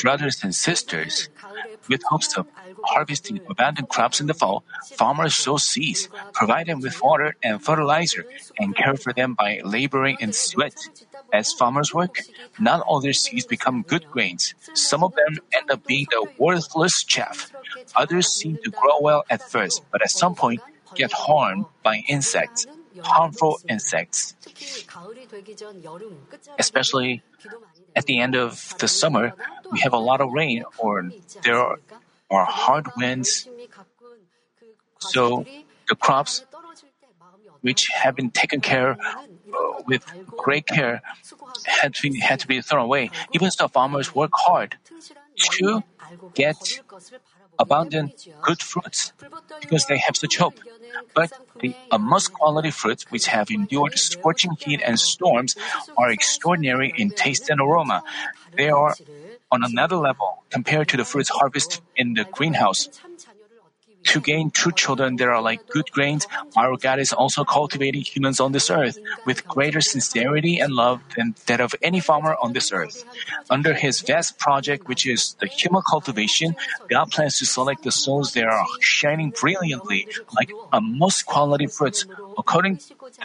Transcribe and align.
Brothers 0.00 0.42
and 0.42 0.54
sisters, 0.54 1.28
with 1.88 2.02
hopes 2.04 2.36
of 2.36 2.46
harvesting 2.84 3.40
abundant 3.50 3.88
crops 3.88 4.20
in 4.20 4.26
the 4.26 4.34
fall, 4.34 4.64
farmers 4.96 5.34
sow 5.34 5.58
seeds, 5.58 6.08
provide 6.32 6.66
them 6.66 6.80
with 6.80 7.02
water 7.02 7.36
and 7.42 7.62
fertilizer, 7.62 8.24
and 8.58 8.74
care 8.74 8.96
for 8.96 9.12
them 9.12 9.34
by 9.34 9.60
laboring 9.62 10.16
in 10.20 10.32
sweat. 10.32 10.74
As 11.32 11.52
farmers 11.52 11.92
work, 11.92 12.20
not 12.58 12.80
all 12.80 13.00
their 13.00 13.12
seeds 13.12 13.46
become 13.46 13.82
good 13.82 14.06
grains. 14.10 14.54
Some 14.74 15.04
of 15.04 15.14
them 15.14 15.38
end 15.52 15.70
up 15.70 15.86
being 15.86 16.06
the 16.10 16.26
worthless 16.38 17.04
chaff. 17.04 17.52
Others 17.94 18.28
seem 18.28 18.58
to 18.64 18.70
grow 18.70 19.00
well 19.00 19.24
at 19.28 19.42
first, 19.42 19.82
but 19.92 20.02
at 20.02 20.10
some 20.10 20.34
point 20.34 20.60
get 20.94 21.12
harmed 21.12 21.66
by 21.82 22.02
insects, 22.08 22.66
harmful 23.02 23.60
insects. 23.68 24.34
Especially 26.58 27.22
at 27.96 28.06
the 28.06 28.20
end 28.20 28.34
of 28.34 28.74
the 28.78 28.88
summer, 28.88 29.32
we 29.70 29.80
have 29.80 29.92
a 29.92 29.98
lot 29.98 30.20
of 30.20 30.32
rain 30.32 30.64
or 30.78 31.10
there 31.42 31.58
are, 31.58 31.78
hard 32.30 32.86
winds. 32.96 33.48
So 34.98 35.44
the 35.88 35.96
crops 35.96 36.44
which 37.60 37.88
have 37.88 38.14
been 38.14 38.30
taken 38.30 38.60
care 38.60 38.96
with 39.86 40.04
great 40.26 40.66
care 40.66 41.02
had 41.66 41.94
to, 41.94 42.12
had 42.20 42.40
to 42.40 42.46
be 42.46 42.60
thrown 42.60 42.82
away. 42.82 43.10
Even 43.32 43.50
so, 43.50 43.68
farmers 43.68 44.14
work 44.14 44.30
hard 44.32 44.76
to 45.36 45.82
get 46.34 46.80
abundant 47.60 48.28
good 48.42 48.62
fruits 48.62 49.12
because 49.60 49.86
they 49.86 49.98
have 49.98 50.16
such 50.16 50.36
hope. 50.38 50.58
But 51.14 51.30
the 51.60 51.74
most 51.98 52.32
quality 52.32 52.70
fruits 52.70 53.04
which 53.10 53.26
have 53.26 53.50
endured 53.50 53.98
scorching 53.98 54.52
heat 54.64 54.80
and 54.84 54.98
storms 54.98 55.56
are 55.96 56.10
extraordinary 56.10 56.92
in 56.96 57.10
taste 57.12 57.48
and 57.50 57.60
aroma. 57.60 58.02
They 58.56 58.70
are 58.70 58.94
on 59.52 59.64
another 59.64 59.96
level 59.96 60.44
compared 60.50 60.88
to 60.90 60.96
the 60.96 61.04
fruits 61.04 61.30
harvested 61.30 61.80
in 61.96 62.14
the 62.14 62.24
greenhouse. 62.24 62.88
To 64.04 64.20
gain 64.20 64.50
true 64.50 64.72
children 64.72 65.16
that 65.16 65.28
are 65.28 65.42
like 65.42 65.60
good 65.68 65.90
grains, 65.92 66.26
our 66.56 66.76
God 66.76 66.98
is 66.98 67.12
also 67.12 67.44
cultivating 67.44 68.02
humans 68.02 68.40
on 68.40 68.52
this 68.52 68.70
earth 68.70 68.98
with 69.26 69.46
greater 69.46 69.80
sincerity 69.80 70.58
and 70.58 70.72
love 70.72 71.02
than 71.16 71.34
that 71.46 71.60
of 71.60 71.74
any 71.82 72.00
farmer 72.00 72.34
on 72.42 72.52
this 72.52 72.72
earth. 72.72 73.04
Under 73.50 73.74
His 73.74 74.00
vast 74.00 74.38
project, 74.38 74.88
which 74.88 75.06
is 75.06 75.36
the 75.40 75.46
human 75.46 75.82
cultivation, 75.88 76.56
God 76.88 77.10
plans 77.10 77.38
to 77.38 77.46
select 77.46 77.84
the 77.84 77.92
souls 77.92 78.32
that 78.32 78.44
are 78.44 78.66
shining 78.80 79.30
brilliantly 79.30 80.08
like 80.34 80.50
a 80.72 80.80
most 80.80 81.26
quality 81.26 81.66
fruits 81.66 82.06
according 82.38 82.80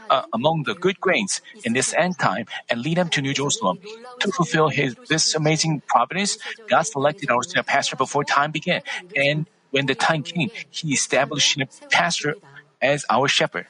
uh, 0.09 0.23
among 0.33 0.63
the 0.63 0.75
good 0.75 0.99
grains 0.99 1.41
in 1.63 1.73
this 1.73 1.93
end 1.93 2.19
time 2.19 2.45
and 2.69 2.81
lead 2.81 2.97
them 2.97 3.09
to 3.09 3.21
New 3.21 3.33
Jerusalem. 3.33 3.79
To 4.19 4.31
fulfill 4.31 4.69
his 4.69 4.95
this 5.09 5.35
amazing 5.35 5.81
providence, 5.87 6.37
God 6.67 6.83
selected 6.83 7.29
our 7.29 7.41
pastor 7.65 7.95
before 7.95 8.23
time 8.23 8.51
began 8.51 8.81
and 9.15 9.45
when 9.75 9.87
the 9.91 9.95
time 9.95 10.23
came, 10.23 10.49
he 10.71 10.93
established 10.93 11.59
a 11.59 11.67
pastor 11.91 12.35
as 12.81 13.03
our 13.11 13.27
shepherd. 13.27 13.67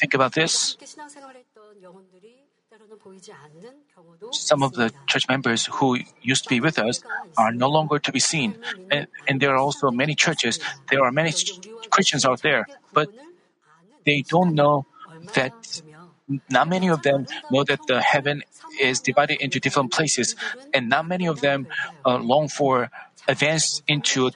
Think 0.00 0.12
about 0.12 0.34
this. 0.34 0.76
Some 4.32 4.64
of 4.66 4.72
the 4.74 4.90
church 5.06 5.28
members 5.28 5.66
who 5.78 6.00
used 6.20 6.42
to 6.42 6.50
be 6.50 6.58
with 6.58 6.80
us 6.80 7.00
are 7.38 7.52
no 7.52 7.70
longer 7.70 8.00
to 8.00 8.10
be 8.10 8.18
seen. 8.18 8.58
And, 8.90 9.06
and 9.28 9.38
there 9.40 9.54
are 9.54 9.62
also 9.66 9.92
many 9.92 10.16
churches, 10.16 10.58
there 10.90 11.04
are 11.04 11.12
many 11.12 11.32
Christians 11.90 12.26
out 12.26 12.42
there, 12.42 12.66
but 12.92 13.08
they 14.04 14.24
don't 14.26 14.54
know 14.54 14.86
that 15.38 15.54
not 16.48 16.68
many 16.68 16.88
of 16.88 17.02
them 17.02 17.26
know 17.50 17.64
that 17.64 17.80
the 17.86 18.00
heaven 18.00 18.42
is 18.80 19.00
divided 19.00 19.40
into 19.40 19.60
different 19.60 19.92
places, 19.92 20.34
and 20.72 20.88
not 20.88 21.06
many 21.06 21.26
of 21.26 21.40
them 21.40 21.66
uh, 22.06 22.16
long 22.18 22.48
for 22.48 22.90
advance 23.28 23.82
into 23.86 24.30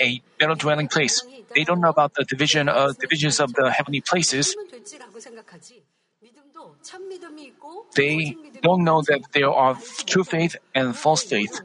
a 0.00 0.22
better 0.38 0.54
dwelling 0.54 0.88
place. 0.88 1.22
They 1.54 1.64
don't 1.64 1.80
know 1.80 1.90
about 1.90 2.14
the 2.14 2.24
division 2.24 2.68
uh, 2.68 2.92
divisions 2.98 3.40
of 3.40 3.52
the 3.54 3.70
heavenly 3.70 4.00
places. 4.00 4.56
They 7.94 8.36
don't 8.62 8.84
know 8.84 9.02
that 9.02 9.20
there 9.32 9.50
are 9.50 9.76
true 10.06 10.24
faith 10.24 10.56
and 10.74 10.96
false 10.96 11.22
faith. 11.22 11.60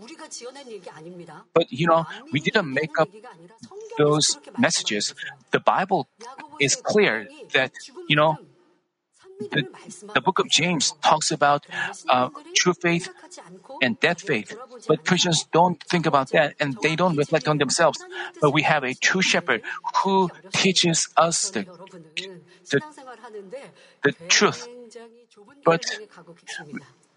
But 1.54 1.72
you 1.72 1.88
know, 1.88 2.06
we 2.32 2.40
didn't 2.40 2.72
make 2.72 3.00
up 3.00 3.10
those 3.98 4.38
messages. 4.58 5.16
The 5.52 5.60
Bible 5.60 6.08
is 6.60 6.76
clear 6.76 7.28
that, 7.54 7.72
you 8.08 8.16
know, 8.16 8.38
the, 9.40 9.64
the 10.14 10.22
book 10.22 10.40
of 10.40 10.50
James 10.50 10.94
talks 11.04 11.32
about 11.32 11.66
uh, 12.10 12.30
true 12.56 12.74
faith 12.74 13.10
and 13.82 14.00
dead 14.00 14.20
faith, 14.20 14.56
but 14.88 15.06
Christians 15.06 15.46
don't 15.52 15.82
think 15.84 16.06
about 16.06 16.30
that 16.32 16.56
and 16.60 16.78
they 16.82 16.96
don't 16.96 17.16
reflect 17.16 17.48
on 17.48 17.58
themselves. 17.58 18.04
But 18.42 18.52
we 18.52 18.64
have 18.64 18.84
a 18.84 18.94
true 18.94 19.22
shepherd 19.22 19.62
who 20.04 20.30
teaches 20.54 21.08
us 21.16 21.50
the, 21.52 21.66
the, 22.72 22.82
the 24.04 24.12
truth. 24.28 24.68
But 25.64 25.84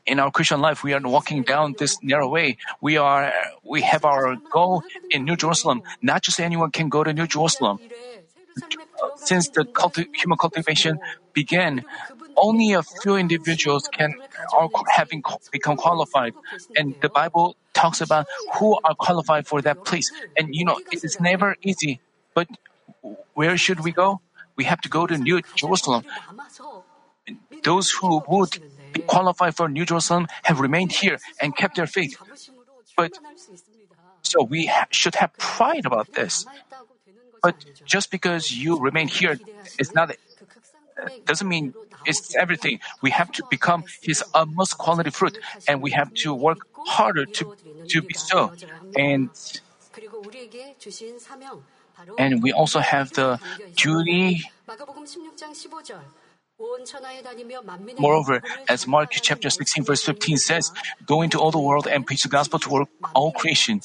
in 0.06 0.18
our 0.20 0.30
Christian 0.30 0.60
life, 0.60 0.82
we 0.82 0.92
are 0.92 1.00
walking 1.00 1.42
down 1.42 1.74
this 1.78 1.96
narrow 2.02 2.28
way. 2.28 2.56
We 2.80 2.96
are, 2.96 3.32
we 3.62 3.82
have 3.82 4.04
our 4.04 4.36
goal 4.50 4.82
in 5.10 5.24
New 5.24 5.36
Jerusalem. 5.36 5.82
Not 6.00 6.22
just 6.22 6.40
anyone 6.40 6.70
can 6.70 6.88
go 6.88 7.04
to 7.04 7.12
New 7.12 7.26
Jerusalem 7.26 7.78
since 9.16 9.48
the 9.50 9.64
culti- 9.64 10.08
human 10.14 10.38
cultivation 10.38 10.98
began, 11.34 11.84
only 12.36 12.72
a 12.72 12.82
few 12.82 13.16
individuals 13.16 13.88
can 13.92 14.14
are 14.52 14.68
having 14.90 15.22
become 15.50 15.76
qualified, 15.76 16.32
and 16.76 16.94
the 17.00 17.08
Bible 17.08 17.56
talks 17.72 18.00
about 18.00 18.26
who 18.58 18.78
are 18.84 18.94
qualified 18.94 19.46
for 19.46 19.62
that 19.62 19.84
place. 19.84 20.10
And 20.36 20.54
you 20.54 20.64
know, 20.64 20.78
it 20.90 21.04
is 21.04 21.20
never 21.20 21.56
easy. 21.62 22.00
But 22.34 22.48
where 23.34 23.56
should 23.56 23.80
we 23.80 23.92
go? 23.92 24.20
We 24.56 24.64
have 24.64 24.80
to 24.82 24.88
go 24.88 25.06
to 25.06 25.16
New 25.16 25.40
Jerusalem. 25.54 26.04
Those 27.64 27.90
who 27.90 28.22
would 28.28 28.58
be 28.92 29.00
qualified 29.02 29.56
for 29.56 29.68
New 29.68 29.84
Jerusalem 29.84 30.26
have 30.44 30.60
remained 30.60 30.92
here 30.92 31.18
and 31.40 31.56
kept 31.56 31.76
their 31.76 31.86
faith. 31.86 32.16
But 32.96 33.12
so 34.22 34.42
we 34.44 34.66
ha- 34.66 34.86
should 34.90 35.16
have 35.16 35.32
pride 35.38 35.86
about 35.86 36.12
this. 36.12 36.44
But 37.42 37.56
just 37.84 38.10
because 38.10 38.52
you 38.52 38.78
remain 38.78 39.08
here 39.08 39.38
is 39.78 39.94
not 39.94 40.14
doesn't 41.26 41.48
mean 41.48 41.74
it's 42.04 42.34
everything. 42.36 42.80
We 43.00 43.10
have 43.10 43.30
to 43.32 43.44
become 43.50 43.84
His 44.00 44.22
utmost 44.34 44.78
quality 44.78 45.10
fruit, 45.10 45.38
and 45.68 45.82
we 45.82 45.90
have 45.92 46.12
to 46.22 46.34
work 46.34 46.66
harder 46.86 47.24
to 47.26 47.54
to 47.88 48.02
be 48.02 48.14
so. 48.14 48.52
And 48.96 49.30
and 52.18 52.42
we 52.42 52.52
also 52.52 52.80
have 52.80 53.12
the 53.12 53.38
duty 53.76 54.44
Moreover, 57.98 58.42
as 58.68 58.86
Mark 58.86 59.10
chapter 59.10 59.50
16 59.50 59.84
verse 59.84 60.02
15 60.02 60.36
says, 60.36 60.72
go 61.06 61.22
into 61.22 61.38
all 61.38 61.50
the 61.50 61.58
world 61.60 61.86
and 61.86 62.06
preach 62.06 62.22
the 62.22 62.28
gospel 62.28 62.58
to 62.60 62.86
all 63.14 63.32
creation. 63.32 63.80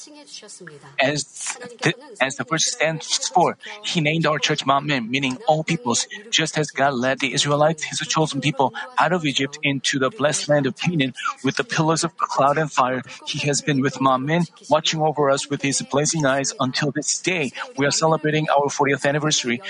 As 1.00 1.56
the, 1.82 1.94
as 2.20 2.36
the 2.36 2.44
verse 2.44 2.66
stands 2.66 3.28
for, 3.28 3.56
he 3.84 4.00
named 4.00 4.26
our 4.26 4.38
church 4.38 4.64
Manmin, 4.64 5.08
meaning 5.08 5.38
all 5.46 5.64
peoples, 5.64 6.06
just 6.30 6.58
as 6.58 6.70
God 6.70 6.94
led 6.94 7.20
the 7.20 7.32
Israelites, 7.32 7.84
his 7.84 7.98
chosen 8.00 8.40
people, 8.40 8.74
out 8.98 9.12
of 9.12 9.24
Egypt 9.24 9.58
into 9.62 9.98
the 9.98 10.10
blessed 10.10 10.48
land 10.48 10.66
of 10.66 10.76
Canaan 10.76 11.14
with 11.44 11.56
the 11.56 11.64
pillars 11.64 12.04
of 12.04 12.16
cloud 12.16 12.58
and 12.58 12.70
fire. 12.70 13.02
He 13.26 13.46
has 13.46 13.62
been 13.62 13.80
with 13.80 13.94
Manmin, 13.94 14.48
watching 14.68 15.00
over 15.00 15.30
us 15.30 15.48
with 15.48 15.62
his 15.62 15.82
blazing 15.82 16.24
eyes 16.26 16.52
until 16.58 16.90
this 16.90 17.20
day. 17.20 17.52
We 17.76 17.86
are 17.86 17.90
celebrating 17.90 18.46
our 18.50 18.66
40th 18.68 19.06
anniversary. 19.06 19.60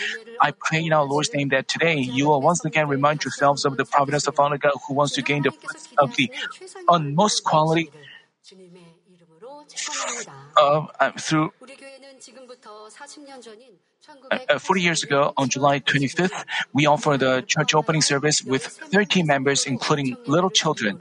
I 0.40 0.52
pray 0.52 0.84
in 0.84 0.92
our 0.92 1.04
Lord's 1.04 1.32
name 1.32 1.48
that 1.50 1.68
today 1.68 1.98
you 1.98 2.28
will 2.28 2.40
once 2.40 2.64
again 2.64 2.88
remind 2.88 3.24
yourselves 3.24 3.64
of 3.64 3.76
the 3.76 3.84
providence 3.84 4.26
of 4.26 4.38
our 4.38 4.56
God 4.58 4.72
who 4.86 4.94
wants 4.94 5.14
to 5.14 5.22
gain 5.22 5.42
the 5.42 5.52
of 5.98 6.16
the 6.16 6.30
utmost 6.88 7.44
quality 7.44 7.90
uh, 10.56 10.86
uh, 11.00 11.10
through. 11.12 11.52
Uh, 14.30 14.58
40 14.58 14.80
years 14.80 15.02
ago, 15.02 15.32
on 15.36 15.48
July 15.48 15.80
25th, 15.80 16.44
we 16.72 16.86
offered 16.86 17.20
the 17.20 17.42
church 17.46 17.74
opening 17.74 18.00
service 18.00 18.42
with 18.42 18.64
13 18.64 19.26
members, 19.26 19.66
including 19.66 20.16
little 20.26 20.50
children. 20.50 20.98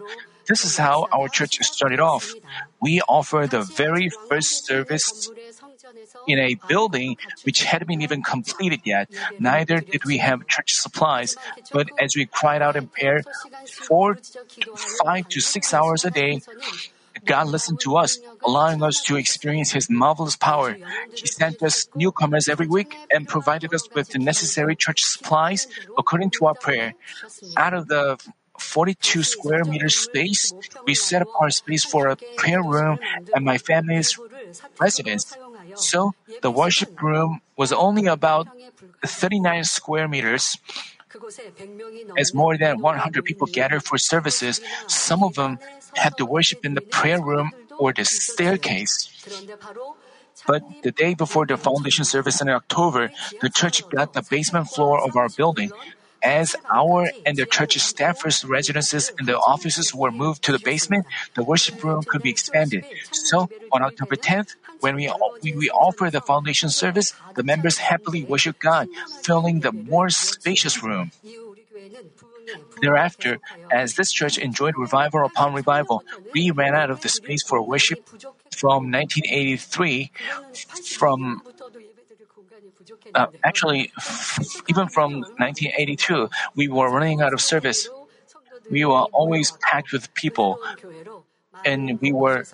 This 0.48 0.64
is 0.64 0.78
how 0.78 1.08
our 1.12 1.28
church 1.28 1.58
started 1.64 2.00
off. 2.00 2.34
We 2.82 3.02
offered 3.02 3.52
the 3.52 3.62
very 3.64 4.10
first 4.30 4.66
service 4.66 5.30
in 6.28 6.40
a 6.40 6.56
building 6.68 7.18
which 7.44 7.64
hadn't 7.64 7.88
been 7.88 8.02
even 8.02 8.22
completed 8.22 8.82
yet. 8.84 9.10
Neither 9.40 9.80
did 9.80 10.04
we 10.06 10.18
have 10.18 10.46
church 10.48 10.76
supplies. 10.76 11.36
But 11.72 11.88
as 12.00 12.16
we 12.16 12.26
cried 12.26 12.62
out 12.62 12.76
in 12.76 12.88
prayer, 12.88 13.24
four, 13.88 14.18
five 15.04 15.28
to 15.30 15.40
six 15.42 15.74
hours 15.74 16.06
a 16.06 16.12
day, 16.12 16.42
God 17.26 17.48
listened 17.48 17.80
to 17.82 17.98
us, 17.98 18.20
allowing 18.46 18.84
us 18.84 19.02
to 19.04 19.16
experience 19.16 19.72
His 19.72 19.90
marvelous 19.90 20.36
power. 20.36 20.78
He 21.14 21.28
sent 21.28 21.64
us 21.64 21.88
newcomers 21.96 22.48
every 22.48 22.68
week 22.68 22.96
and 23.12 23.28
provided 23.28 23.74
us 23.74 23.90
with 23.94 24.10
the 24.10 24.20
necessary 24.20 24.76
church 24.76 25.04
supplies 25.04 25.68
according 25.98 26.32
to 26.32 26.46
our 26.46 26.56
prayer. 26.56 26.94
Out 27.58 27.74
of 27.74 27.88
the 27.88 28.18
42 28.60 29.24
square 29.24 29.66
meter 29.66 29.90
space, 29.90 30.54
we 30.86 30.94
set 30.94 31.22
apart 31.22 31.54
space 31.54 31.84
for 31.84 32.08
a 32.08 32.18
prayer 32.38 32.64
room 32.64 33.00
and 33.34 33.46
my 33.46 33.58
family's 33.58 34.18
residence. 34.80 35.38
So 35.78 36.14
the 36.42 36.52
worship 36.52 37.02
room 37.02 37.42
was 37.56 37.72
only 37.72 38.06
about 38.08 38.48
39 39.06 39.64
square 39.64 40.08
meters. 40.08 40.58
As 42.18 42.34
more 42.34 42.58
than 42.58 42.82
100 42.82 43.26
people 43.26 43.48
gathered 43.48 43.84
for 43.84 43.98
services, 43.98 44.62
some 44.88 45.24
of 45.24 45.36
them 45.36 45.58
had 45.96 46.18
to 46.18 46.26
worship 46.26 46.66
in 46.66 46.74
the 46.74 46.82
prayer 46.82 47.22
room 47.22 47.52
or 47.80 47.94
the 47.94 48.06
staircase. 48.06 49.10
But 50.46 50.62
the 50.84 50.92
day 50.92 51.14
before 51.16 51.46
the 51.46 51.58
foundation 51.58 52.06
service 52.06 52.42
in 52.42 52.50
October, 52.50 53.12
the 53.42 53.50
church 53.50 53.88
got 53.90 54.14
the 54.14 54.22
basement 54.22 54.70
floor 54.70 55.02
of 55.04 55.16
our 55.16 55.30
building. 55.30 55.72
As 56.24 56.56
our 56.70 57.10
and 57.26 57.38
the 57.38 57.46
church's 57.46 57.84
staffers' 57.84 58.48
residences 58.48 59.12
and 59.18 59.28
the 59.28 59.38
offices 59.38 59.94
were 59.94 60.12
moved 60.12 60.44
to 60.44 60.52
the 60.52 60.60
basement, 60.60 61.06
the 61.36 61.44
worship 61.44 61.84
room 61.84 62.02
could 62.04 62.24
be 62.24 62.32
expanded. 62.32 62.86
So, 63.12 63.50
on 63.72 63.84
October 63.84 64.16
10th, 64.16 64.56
when 64.80 64.96
we, 64.96 65.12
we, 65.42 65.54
we 65.54 65.70
offer 65.70 66.10
the 66.10 66.22
foundation 66.22 66.70
service, 66.70 67.14
the 67.36 67.44
members 67.44 67.78
happily 67.78 68.24
worship 68.24 68.60
God, 68.60 68.90
filling 69.22 69.62
the 69.62 69.72
more 69.72 70.10
spacious 70.10 70.84
room. 70.84 71.12
Thereafter, 72.82 73.40
as 73.72 73.96
this 73.96 74.12
church 74.12 74.38
enjoyed 74.38 74.78
revival 74.78 75.26
upon 75.26 75.54
revival, 75.54 76.04
we 76.34 76.52
ran 76.52 76.76
out 76.76 76.90
of 76.90 77.02
the 77.02 77.10
space 77.10 77.44
for 77.44 77.62
worship 77.62 78.08
from 78.52 78.92
1983. 78.92 80.12
From 80.86 81.42
uh, 83.14 83.28
actually, 83.44 83.92
even 84.68 84.88
from 84.88 85.22
1982, 85.38 86.30
we 86.56 86.68
were 86.68 86.90
running 86.90 87.22
out 87.22 87.34
of 87.34 87.42
service. 87.42 87.90
We 88.70 88.86
were 88.86 89.08
always 89.14 89.52
packed 89.62 89.92
with 89.92 90.14
people, 90.14 90.60
and 91.66 92.00
we 92.02 92.12
were 92.12 92.46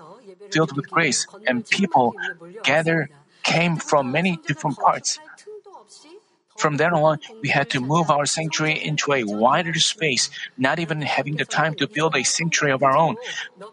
filled 0.51 0.75
with 0.75 0.89
grace, 0.89 1.27
and 1.47 1.68
people 1.68 2.13
gathered 2.63 3.09
came 3.44 3.77
from 3.77 4.12
many 4.12 4.39
different 4.47 4.77
parts. 4.77 5.19
From 6.57 6.77
then 6.77 6.94
on, 6.94 7.19
we 7.41 7.50
had 7.50 7.69
to 7.71 7.81
move 7.81 8.09
our 8.09 8.25
sanctuary 8.25 8.80
into 8.81 9.12
a 9.12 9.24
wider 9.24 9.74
space, 9.75 10.30
not 10.57 10.80
even 10.80 11.01
having 11.01 11.35
the 11.35 11.45
time 11.45 11.75
to 11.75 11.88
build 11.88 12.15
a 12.15 12.24
sanctuary 12.24 12.74
of 12.74 12.83
our 12.83 12.95
own. 12.95 13.18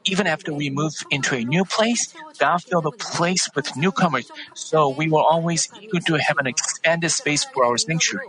Even 0.06 0.26
after 0.26 0.52
we 0.52 0.70
moved 0.70 1.04
into 1.10 1.36
a 1.36 1.44
new 1.44 1.64
place, 1.64 2.12
God 2.38 2.62
filled 2.62 2.84
the 2.84 2.92
place 2.92 3.48
with 3.54 3.76
newcomers, 3.76 4.30
so 4.54 4.88
we 4.88 5.10
were 5.10 5.22
always 5.22 5.68
eager 5.80 6.00
to 6.00 6.14
have 6.14 6.38
an 6.38 6.46
expanded 6.46 7.10
space 7.10 7.44
for 7.44 7.64
our 7.64 7.76
sanctuary. 7.76 8.28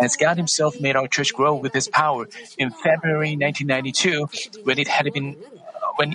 As 0.00 0.16
God 0.16 0.36
Himself 0.36 0.78
made 0.78 0.94
our 0.94 1.08
church 1.08 1.32
grow 1.34 1.54
with 1.54 1.72
His 1.72 1.88
power, 1.88 2.28
in 2.58 2.70
February 2.70 3.34
1992, 3.36 4.28
when 4.64 4.78
it 4.78 4.88
had 4.88 5.10
been 5.12 5.36
uh, 5.82 5.92
when 5.96 6.14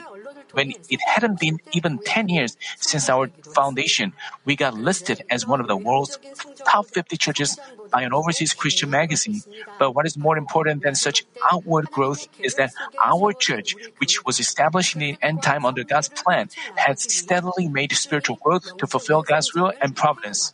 when 0.55 0.71
it 0.89 1.01
hadn't 1.01 1.39
been 1.39 1.59
even 1.73 1.99
10 1.99 2.29
years 2.29 2.57
since 2.77 3.09
our 3.09 3.27
foundation, 3.53 4.13
we 4.45 4.55
got 4.55 4.73
listed 4.73 5.21
as 5.29 5.45
one 5.45 5.59
of 5.59 5.67
the 5.67 5.75
world's 5.75 6.17
top 6.65 6.87
50 6.87 7.17
churches 7.17 7.59
by 7.91 8.01
an 8.01 8.13
overseas 8.13 8.53
Christian 8.53 8.89
magazine. 8.89 9.41
But 9.77 9.93
what 9.93 10.05
is 10.05 10.17
more 10.17 10.37
important 10.37 10.83
than 10.83 10.95
such 10.95 11.25
outward 11.51 11.91
growth 11.91 12.27
is 12.39 12.55
that 12.55 12.71
our 13.03 13.33
church, 13.33 13.75
which 13.99 14.23
was 14.25 14.39
established 14.39 14.95
in 14.95 15.01
the 15.01 15.17
end 15.21 15.43
time 15.43 15.65
under 15.65 15.83
God's 15.83 16.09
plan, 16.09 16.49
has 16.75 17.03
steadily 17.03 17.67
made 17.67 17.91
spiritual 17.91 18.37
growth 18.37 18.77
to 18.77 18.87
fulfill 18.87 19.21
God's 19.21 19.53
will 19.53 19.73
and 19.81 19.95
providence. 19.95 20.53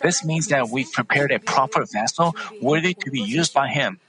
This 0.00 0.24
means 0.24 0.48
that 0.48 0.68
we've 0.68 0.92
prepared 0.92 1.32
a 1.32 1.38
proper 1.38 1.84
vessel 1.84 2.34
worthy 2.62 2.94
to 2.94 3.10
be 3.10 3.20
used 3.20 3.52
by 3.52 3.68
Him. 3.68 4.00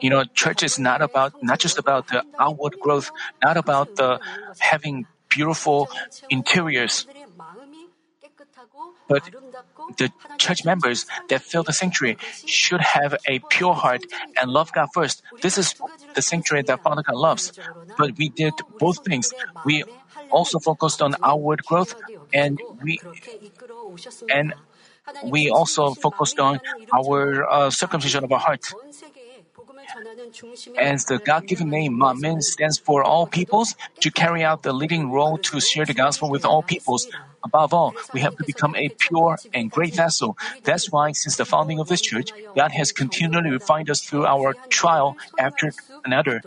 You 0.00 0.10
know, 0.10 0.24
church 0.24 0.62
is 0.62 0.78
not 0.78 1.00
about 1.00 1.42
not 1.42 1.58
just 1.58 1.78
about 1.78 2.08
the 2.08 2.24
outward 2.38 2.76
growth, 2.80 3.10
not 3.42 3.56
about 3.56 3.96
the 3.96 4.20
having 4.58 5.06
beautiful 5.28 5.88
interiors, 6.28 7.06
but 9.08 9.30
the 9.96 10.12
church 10.38 10.64
members 10.64 11.06
that 11.28 11.42
fill 11.42 11.62
the 11.62 11.72
sanctuary 11.72 12.18
should 12.44 12.80
have 12.80 13.16
a 13.26 13.40
pure 13.48 13.74
heart 13.74 14.04
and 14.36 14.50
love 14.50 14.72
God 14.72 14.88
first. 14.92 15.22
This 15.40 15.56
is 15.56 15.74
the 16.14 16.22
sanctuary 16.22 16.64
that 16.64 16.82
Father 16.82 17.02
God 17.02 17.16
loves. 17.16 17.52
But 17.96 18.16
we 18.18 18.28
did 18.28 18.54
both 18.78 19.04
things. 19.04 19.32
We 19.64 19.84
also 20.30 20.58
focused 20.58 21.00
on 21.02 21.16
outward 21.22 21.64
growth 21.64 21.94
and 22.32 22.60
we 22.82 23.00
and 24.32 24.54
we 25.24 25.50
also 25.50 25.94
focused 25.94 26.38
on 26.38 26.60
our 26.92 27.48
uh, 27.48 27.70
circumcision 27.70 28.24
of 28.24 28.32
our 28.32 28.38
heart. 28.38 28.64
As 30.78 31.04
the 31.04 31.18
God 31.18 31.46
given 31.46 31.68
name 31.70 31.98
Manmin 31.98 32.42
stands 32.42 32.78
for 32.78 33.02
all 33.02 33.26
peoples, 33.26 33.74
to 34.00 34.10
carry 34.10 34.42
out 34.42 34.62
the 34.62 34.72
leading 34.72 35.10
role 35.10 35.38
to 35.38 35.60
share 35.60 35.84
the 35.84 35.94
gospel 35.94 36.30
with 36.30 36.44
all 36.44 36.62
peoples. 36.62 37.08
Above 37.44 37.74
all, 37.74 37.94
we 38.12 38.20
have 38.20 38.36
to 38.36 38.44
become 38.44 38.74
a 38.76 38.88
pure 38.98 39.38
and 39.52 39.70
great 39.70 39.94
vessel. 39.94 40.36
That's 40.64 40.90
why, 40.90 41.12
since 41.12 41.36
the 41.36 41.44
founding 41.44 41.80
of 41.80 41.88
this 41.88 42.00
church, 42.00 42.32
God 42.54 42.70
has 42.72 42.92
continually 42.92 43.50
refined 43.50 43.90
us 43.90 44.00
through 44.02 44.26
our 44.26 44.54
trial 44.70 45.16
after 45.38 45.72
another 46.04 46.42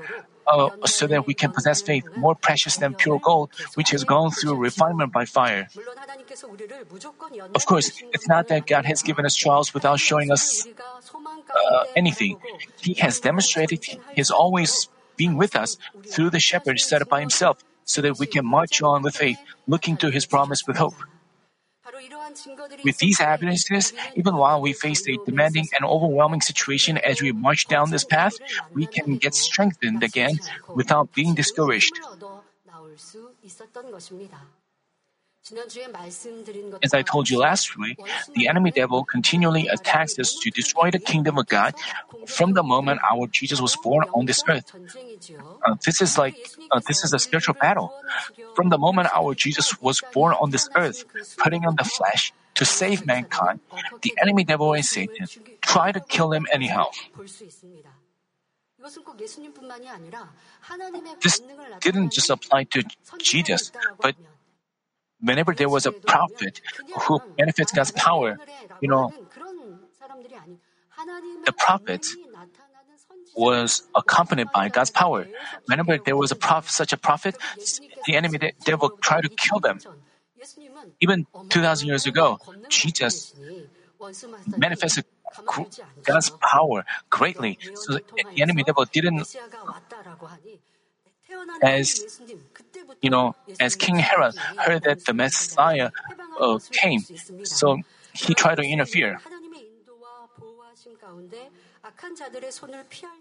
uh, 0.48 0.70
so 0.86 1.08
that 1.08 1.28
we 1.28 1.34
can 1.34 1.52
possess 1.52 1.82
faith 1.82 2.06
more 2.16 2.36
precious 2.36 2.78
than 2.78 2.94
pure 2.94 3.20
gold, 3.20 3.50
which 3.76 3.92
has 3.92 4.04
gone 4.04 4.32
through 4.32 4.56
refinement 4.56 5.12
by 5.12 5.26
fire. 5.26 5.68
Of 7.56 7.66
course, 7.66 7.92
it's 8.14 8.28
not 8.28 8.48
that 8.50 8.68
God 8.68 8.86
has 8.86 9.02
given 9.02 9.26
us 9.26 9.36
trials 9.36 9.74
without 9.74 10.00
showing 10.00 10.32
us 10.32 10.68
uh, 10.68 11.84
anything. 11.96 12.38
He 12.82 12.94
has 12.96 13.20
demonstrated 13.20 13.84
His 14.14 14.32
always 14.32 14.90
being 15.16 15.38
with 15.38 15.56
us 15.56 15.78
through 16.06 16.30
the 16.32 16.40
shepherd 16.40 16.80
set 16.80 17.02
up 17.02 17.10
by 17.10 17.22
Himself, 17.22 17.64
so 17.86 18.02
that 18.02 18.20
we 18.20 18.28
can 18.28 18.46
march 18.46 18.82
on 18.82 19.02
with 19.04 19.16
faith, 19.16 19.40
looking 19.68 19.96
to 19.98 20.10
His 20.10 20.26
promise 20.26 20.64
with 20.68 20.78
hope. 20.78 20.96
With 22.84 22.98
these 22.98 23.22
evidences, 23.22 23.94
even 24.16 24.36
while 24.36 24.60
we 24.60 24.74
face 24.74 25.08
a 25.08 25.18
demanding 25.26 25.68
and 25.78 25.86
overwhelming 25.88 26.42
situation 26.42 26.98
as 26.98 27.22
we 27.22 27.32
march 27.32 27.68
down 27.68 27.92
this 27.92 28.04
path, 28.04 28.34
we 28.74 28.86
can 28.86 29.18
get 29.18 29.36
strengthened 29.36 30.04
again 30.04 30.40
without 30.74 31.14
being 31.14 31.34
discouraged. 31.36 31.94
As 36.84 36.94
I 36.94 37.04
told 37.04 37.30
you 37.30 37.38
last 37.38 37.78
week, 37.78 38.00
the 38.34 38.48
enemy 38.48 38.72
devil 38.72 39.06
continually 39.06 39.68
attacks 39.68 40.18
us 40.18 40.34
to 40.42 40.50
destroy 40.50 40.90
the 40.90 41.00
kingdom 41.00 41.38
of 41.38 41.46
God 41.48 41.76
from 42.26 42.54
the 42.54 42.64
moment 42.64 43.00
our 43.10 43.28
Jesus 43.28 43.62
was 43.62 43.76
born 43.76 44.06
on 44.14 44.26
this 44.26 44.44
earth. 44.48 44.74
Uh, 45.64 45.76
this 45.86 46.02
is 46.02 46.18
like 46.18 46.50
uh, 46.72 46.80
this 46.88 47.04
is 47.04 47.14
a 47.14 47.20
spiritual 47.20 47.56
battle. 47.60 47.94
From 48.56 48.70
the 48.70 48.78
moment 48.78 49.10
our 49.14 49.36
Jesus 49.36 49.80
was 49.82 50.02
born 50.14 50.34
on 50.34 50.50
this 50.50 50.70
earth, 50.76 51.06
putting 51.38 51.66
on 51.66 51.76
the 51.76 51.84
flesh 51.84 52.34
to 52.56 52.66
save 52.66 53.06
mankind, 53.06 53.60
the 54.02 54.14
enemy 54.22 54.44
devil 54.44 54.74
and 54.74 54.86
Satan 54.86 55.28
try 55.62 55.92
to 55.92 56.00
kill 56.00 56.32
him 56.34 56.48
anyhow. 56.52 56.90
This 61.22 61.42
didn't 61.82 62.12
just 62.12 62.30
apply 62.30 62.66
to 62.66 62.84
Jesus, 63.20 63.72
but 64.02 64.16
whenever 65.26 65.54
there 65.54 65.70
was 65.70 65.86
a 65.86 65.92
prophet 65.92 66.62
who 67.02 67.20
benefits 67.38 67.72
God's 67.72 67.92
power, 67.92 68.38
you 68.82 68.88
know, 68.88 69.12
the 71.46 71.54
prophet 71.54 72.06
was 73.36 73.84
accompanied 73.96 74.48
by 74.54 74.70
God's 74.70 74.92
power. 74.92 75.28
Whenever 75.66 75.98
there 75.98 76.16
was 76.16 76.32
a 76.32 76.36
prophet, 76.36 76.72
such 76.72 76.94
a 76.94 76.98
prophet, 76.98 77.36
the 78.06 78.16
enemy 78.16 78.38
the 78.38 78.54
devil 78.64 78.92
tried 79.02 79.24
to 79.24 79.30
kill 79.30 79.60
them. 79.60 79.80
Even 81.02 81.26
2,000 81.50 81.88
years 81.88 82.06
ago, 82.06 82.40
Jesus 82.70 83.34
manifested 84.58 85.06
God's 86.04 86.30
power 86.42 86.86
greatly, 87.10 87.58
so 87.74 87.94
the 87.94 88.42
enemy 88.42 88.64
devil 88.64 88.86
didn't 88.86 89.36
as 91.62 92.20
you 93.02 93.10
know, 93.10 93.36
as 93.60 93.76
King 93.76 94.00
Herod 94.00 94.36
heard 94.58 94.84
that 94.84 95.06
the 95.06 95.14
Messiah 95.14 95.92
uh, 96.40 96.60
came, 96.72 97.02
so 97.44 97.80
he 98.14 98.34
tried 98.34 98.56
to 98.56 98.64
interfere. 98.64 99.20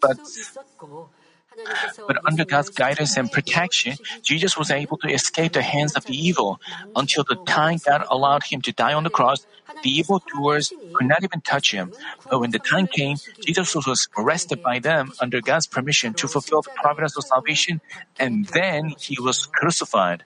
But, 0.01 0.19
but 2.07 2.19
under 2.27 2.45
God's 2.45 2.71
guidance 2.71 3.17
and 3.17 3.31
protection, 3.31 3.97
Jesus 4.23 4.57
was 4.57 4.71
able 4.71 4.97
to 4.99 5.09
escape 5.09 5.53
the 5.53 5.63
hands 5.63 5.97
of 5.97 6.05
the 6.07 6.15
evil 6.15 6.61
until 6.97 7.25
the 7.25 7.37
time 7.47 7.79
God 7.85 8.05
allowed 8.11 8.45
him 8.45 8.61
to 8.63 8.73
die 8.73 8.93
on 8.93 9.05
the 9.05 9.11
cross. 9.11 9.47
The 9.83 9.91
evildoers 9.91 10.73
could 10.95 11.07
not 11.07 11.23
even 11.23 11.41
touch 11.41 11.73
him. 11.73 11.93
But 12.31 12.41
when 12.41 12.51
the 12.51 12.59
time 12.59 12.87
came, 12.87 13.17
Jesus 13.41 13.75
was 13.75 14.09
arrested 14.17 14.63
by 14.63 14.79
them 14.79 15.13
under 15.21 15.41
God's 15.41 15.67
permission 15.67 16.15
to 16.15 16.29
fulfill 16.29 16.63
the 16.63 16.71
providence 16.77 17.17
of 17.17 17.25
salvation, 17.25 17.81
and 18.19 18.47
then 18.49 18.95
he 18.99 19.17
was 19.21 19.47
crucified. 19.47 20.25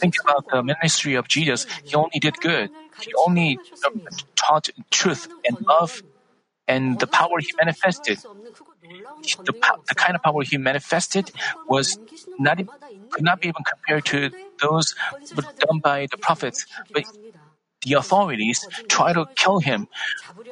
Think 0.00 0.14
about 0.22 0.46
the 0.50 0.62
ministry 0.62 1.14
of 1.14 1.28
Jesus. 1.28 1.66
He 1.84 1.94
only 1.94 2.18
did 2.20 2.40
good. 2.40 2.70
He 3.00 3.12
only 3.26 3.58
um, 3.86 4.00
taught 4.34 4.68
truth 4.90 5.28
and 5.44 5.56
love 5.66 6.02
and 6.66 6.98
the 6.98 7.06
power 7.06 7.38
he 7.40 7.52
manifested. 7.58 8.18
The, 9.44 9.54
the 9.88 9.94
kind 9.94 10.14
of 10.14 10.22
power 10.22 10.42
he 10.42 10.58
manifested 10.58 11.32
was 11.68 11.98
not 12.38 12.58
could 13.10 13.24
not 13.24 13.40
be 13.40 13.48
even 13.48 13.64
compared 13.64 14.04
to 14.06 14.30
those 14.60 14.94
done 15.58 15.78
by 15.80 16.06
the 16.10 16.18
prophets. 16.18 16.66
But 16.92 17.04
the 17.82 17.94
authorities 17.94 18.66
try 18.88 19.12
to 19.12 19.26
kill 19.36 19.60
him 19.60 19.88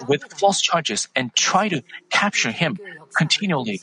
with 0.07 0.25
false 0.33 0.61
charges 0.61 1.09
and 1.17 1.35
try 1.35 1.69
to 1.69 1.83
capture 2.11 2.51
him 2.51 2.79
continually. 3.17 3.81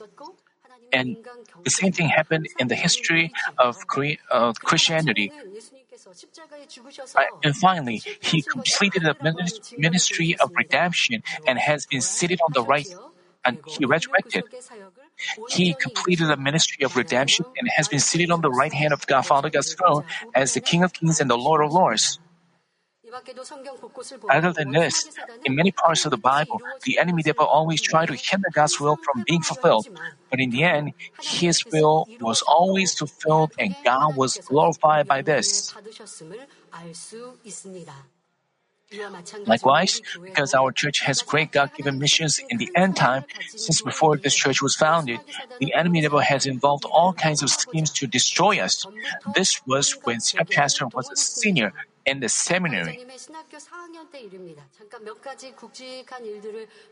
And 0.91 1.17
the 1.63 1.69
same 1.69 1.91
thing 1.91 2.09
happened 2.09 2.47
in 2.57 2.67
the 2.67 2.75
history 2.75 3.31
of 3.57 3.85
Christianity. 3.87 5.31
And 7.43 7.55
finally, 7.55 8.01
he 8.19 8.41
completed 8.41 9.03
the 9.03 9.15
ministry 9.77 10.35
of 10.39 10.51
redemption 10.55 11.23
and 11.45 11.59
has 11.59 11.85
been 11.85 12.01
seated 12.01 12.39
on 12.45 12.53
the 12.53 12.63
right, 12.63 12.87
and 13.45 13.57
he 13.67 13.85
resurrected. 13.85 14.43
He 15.49 15.73
completed 15.73 16.27
the 16.27 16.37
ministry 16.37 16.85
of 16.85 16.95
redemption 16.95 17.45
and 17.57 17.69
has 17.75 17.87
been 17.87 17.99
seated 17.99 18.31
on 18.31 18.41
the 18.41 18.51
right 18.51 18.73
hand 18.73 18.93
of 18.93 19.05
God 19.07 19.23
Father 19.23 19.49
God's 19.49 19.73
throne 19.73 20.03
as 20.35 20.53
the 20.53 20.61
King 20.61 20.83
of 20.83 20.93
Kings 20.93 21.19
and 21.19 21.29
the 21.29 21.37
Lord 21.37 21.63
of 21.63 21.71
Lords. 21.73 22.19
Other 24.29 24.53
than 24.53 24.71
this, 24.71 25.09
in 25.45 25.55
many 25.55 25.71
parts 25.71 26.05
of 26.05 26.11
the 26.11 26.17
Bible, 26.17 26.61
the 26.83 26.99
enemy 26.99 27.23
devil 27.23 27.45
always 27.45 27.81
tried 27.81 28.07
to 28.07 28.15
hinder 28.15 28.49
God's 28.53 28.79
will 28.79 28.97
from 28.97 29.23
being 29.25 29.41
fulfilled. 29.41 29.87
But 30.29 30.39
in 30.39 30.51
the 30.51 30.63
end, 30.63 30.93
his 31.21 31.65
will 31.71 32.07
was 32.21 32.41
always 32.43 32.93
fulfilled 32.95 33.51
and 33.57 33.75
God 33.83 34.15
was 34.15 34.37
glorified 34.37 35.07
by 35.07 35.21
this. 35.21 35.73
Likewise, 39.45 40.01
because 40.23 40.53
our 40.53 40.71
church 40.71 41.01
has 41.01 41.21
great 41.21 41.51
God 41.51 41.71
given 41.75 41.99
missions 41.99 42.39
in 42.49 42.57
the 42.57 42.69
end 42.75 42.95
time, 42.95 43.23
since 43.49 43.81
before 43.81 44.17
this 44.17 44.35
church 44.35 44.61
was 44.61 44.75
founded, 44.75 45.19
the 45.59 45.73
enemy 45.75 46.01
devil 46.01 46.19
has 46.19 46.45
involved 46.45 46.85
all 46.85 47.13
kinds 47.13 47.43
of 47.43 47.49
schemes 47.49 47.91
to 47.91 48.07
destroy 48.07 48.59
us. 48.59 48.85
This 49.35 49.61
was 49.67 49.91
when 50.03 50.19
senior 50.19 50.45
pastor 50.45 50.87
was 50.87 51.09
a 51.11 51.15
senior 51.15 51.73
in 52.05 52.19
the 52.19 52.29
seminary. 52.29 53.05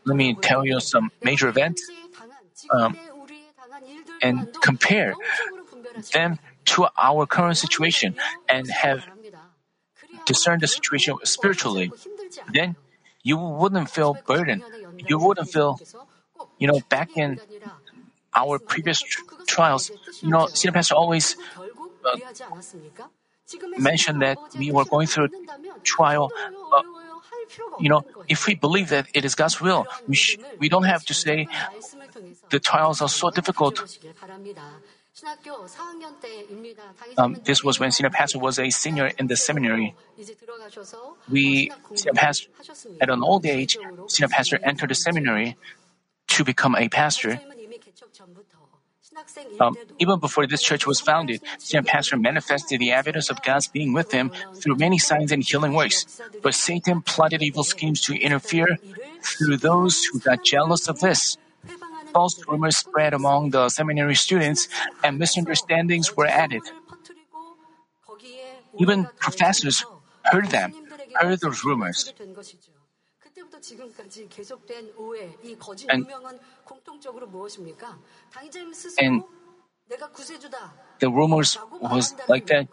Let 0.04 0.16
me 0.16 0.34
tell 0.34 0.64
you 0.64 0.80
some 0.80 1.10
major 1.22 1.48
events 1.48 1.90
um, 2.70 2.96
and 4.22 4.48
compare 4.62 5.14
them 6.12 6.38
to 6.66 6.86
our 6.96 7.26
current 7.26 7.56
situation 7.56 8.14
and 8.48 8.70
have 8.70 9.06
discerned 10.28 10.60
the 10.60 10.68
situation 10.68 11.16
spiritually. 11.24 11.90
Then 12.52 12.76
you 13.24 13.36
wouldn't 13.36 13.88
feel 13.90 14.12
burdened. 14.28 14.62
You 15.08 15.18
wouldn't 15.18 15.48
feel, 15.48 15.80
you 16.60 16.68
know, 16.68 16.80
back 16.88 17.16
in 17.16 17.40
our 18.36 18.60
previous 18.60 19.00
tr- 19.00 19.24
trials, 19.48 19.90
you 20.20 20.30
know, 20.30 20.46
Senior 20.52 20.76
Pastor 20.76 20.94
always 20.94 21.36
uh, 22.04 22.16
mentioned 23.78 24.20
that 24.22 24.38
we 24.56 24.70
were 24.70 24.84
going 24.84 25.08
through 25.08 25.28
trial. 25.82 26.30
Uh, 26.72 26.82
you 27.80 27.88
know, 27.88 28.04
if 28.28 28.46
we 28.46 28.54
believe 28.54 28.90
that 28.90 29.06
it 29.14 29.24
is 29.24 29.34
God's 29.34 29.60
will, 29.60 29.86
we, 30.06 30.14
sh- 30.14 30.38
we 30.58 30.68
don't 30.68 30.84
have 30.84 31.04
to 31.06 31.14
say 31.14 31.48
the 32.50 32.60
trials 32.60 33.00
are 33.00 33.08
so 33.08 33.30
difficult. 33.30 33.80
Um, 37.16 37.36
this 37.44 37.64
was 37.64 37.80
when 37.80 37.90
senior 37.90 38.10
pastor 38.10 38.38
was 38.38 38.58
a 38.58 38.70
senior 38.70 39.10
in 39.18 39.26
the 39.26 39.36
seminary. 39.36 39.94
We, 41.28 41.72
senior 41.94 42.14
pastor, 42.14 42.48
at 43.00 43.10
an 43.10 43.22
old 43.22 43.46
age, 43.46 43.78
senior 44.06 44.28
pastor 44.28 44.58
entered 44.62 44.90
the 44.90 44.94
seminary 44.94 45.56
to 46.28 46.44
become 46.44 46.76
a 46.76 46.88
pastor. 46.88 47.40
Um, 49.60 49.76
even 49.98 50.20
before 50.20 50.46
this 50.46 50.62
church 50.62 50.86
was 50.86 51.00
founded, 51.00 51.40
Senior 51.58 51.82
Pastor 51.82 52.16
manifested 52.16 52.78
the 52.78 52.92
evidence 52.92 53.30
of 53.30 53.42
God's 53.42 53.66
being 53.66 53.92
with 53.92 54.12
him 54.12 54.30
through 54.54 54.76
many 54.76 54.98
signs 54.98 55.32
and 55.32 55.42
healing 55.42 55.72
works. 55.72 56.20
But 56.42 56.54
Satan 56.54 57.02
plotted 57.02 57.42
evil 57.42 57.64
schemes 57.64 58.00
to 58.02 58.14
interfere 58.14 58.78
through 59.22 59.56
those 59.56 60.04
who 60.04 60.20
got 60.20 60.44
jealous 60.44 60.88
of 60.88 61.00
this. 61.00 61.36
False 62.12 62.42
rumors 62.48 62.76
spread 62.76 63.14
among 63.14 63.50
the 63.50 63.68
seminary 63.68 64.14
students, 64.14 64.68
and 65.04 65.18
misunderstandings 65.18 66.16
were 66.16 66.26
added. 66.26 66.62
Even 68.78 69.08
professors 69.18 69.84
heard 70.24 70.48
them, 70.50 70.72
heard 71.20 71.40
those 71.40 71.64
rumors. 71.64 72.12
And, 75.88 76.06
and 78.98 79.24
the 81.00 81.10
rumors 81.10 81.58
was 81.80 82.14
like 82.28 82.46
that. 82.46 82.68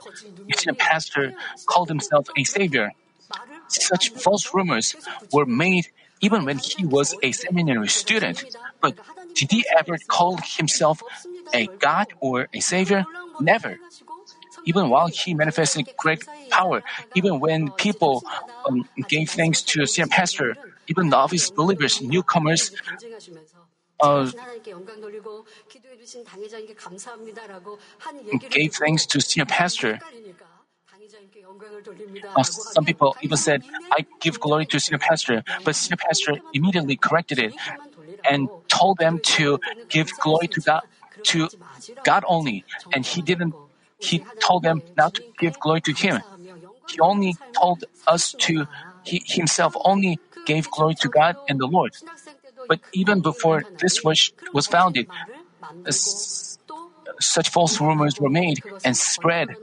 a 0.68 0.74
pastor 0.74 1.34
called 1.66 1.90
himself 1.90 2.28
a 2.38 2.44
savior. 2.44 2.92
Such 3.68 4.10
false 4.12 4.54
rumors 4.54 4.96
were 5.32 5.46
made 5.46 5.88
even 6.22 6.46
when 6.46 6.58
he 6.58 6.86
was 6.86 7.16
a 7.24 7.32
seminary 7.32 7.88
student. 7.88 8.44
But 8.82 8.98
did 9.36 9.52
he 9.52 9.66
ever 9.78 9.98
call 10.08 10.38
himself 10.58 11.04
a 11.54 11.68
God 11.80 12.08
or 12.20 12.48
a 12.54 12.60
savior? 12.60 13.06
Never. 13.40 13.78
Even 14.66 14.90
while 14.90 15.08
he 15.08 15.34
manifested 15.34 15.86
great 15.98 16.24
power, 16.50 16.82
even 17.14 17.40
when 17.40 17.72
people 17.74 18.24
um, 18.66 18.88
gave 19.08 19.30
thanks 19.30 19.62
to 19.62 19.86
senior 19.86 20.08
pastor, 20.08 20.58
even 20.88 21.10
novice 21.10 21.52
believers, 21.52 22.02
newcomers, 22.02 22.72
uh, 24.02 24.32
gave 28.50 28.74
thanks 28.74 29.06
to 29.06 29.22
senior 29.22 29.46
pastor. 29.46 30.00
Uh, 32.36 32.44
some 32.44 32.86
people 32.86 33.16
even 33.22 33.38
said, 33.38 33.64
I 33.92 34.06
give 34.22 34.40
glory 34.40 34.66
to 34.68 34.80
senior 34.80 35.00
pastor, 35.00 35.44
but 35.64 35.76
senior 35.76 35.98
pastor 35.98 36.40
immediately 36.54 36.96
corrected 36.96 37.40
it 37.40 37.54
and 38.30 38.50
told 38.78 38.98
them 38.98 39.20
to 39.20 39.60
give 39.90 40.12
glory 40.20 40.48
to 40.48 40.60
God, 40.62 40.82
to 41.24 41.50
God 42.04 42.24
only. 42.28 42.66
And 42.94 43.06
he 43.06 43.22
didn't, 43.22 43.54
he 44.00 44.26
told 44.40 44.64
them 44.64 44.84
not 44.98 45.14
to 45.16 45.24
give 45.40 45.60
glory 45.60 45.82
to 45.82 45.94
him. 45.94 46.22
He 46.88 47.00
only 47.00 47.38
told 47.58 47.84
us 48.08 48.34
to, 48.34 48.68
he 49.04 49.24
himself 49.26 49.76
only 49.84 50.20
gave 50.46 50.70
glory 50.70 50.96
to 51.02 51.10
God 51.10 51.38
and 51.48 51.60
the 51.60 51.68
Lord. 51.68 51.94
But 52.68 52.80
even 52.94 53.22
before 53.22 53.64
this 53.80 54.04
was, 54.04 54.32
was 54.54 54.68
founded, 54.68 55.08
such 57.20 57.50
false 57.50 57.80
rumors 57.80 58.20
were 58.20 58.30
made 58.30 58.62
and 58.84 58.98
spread, 58.98 59.56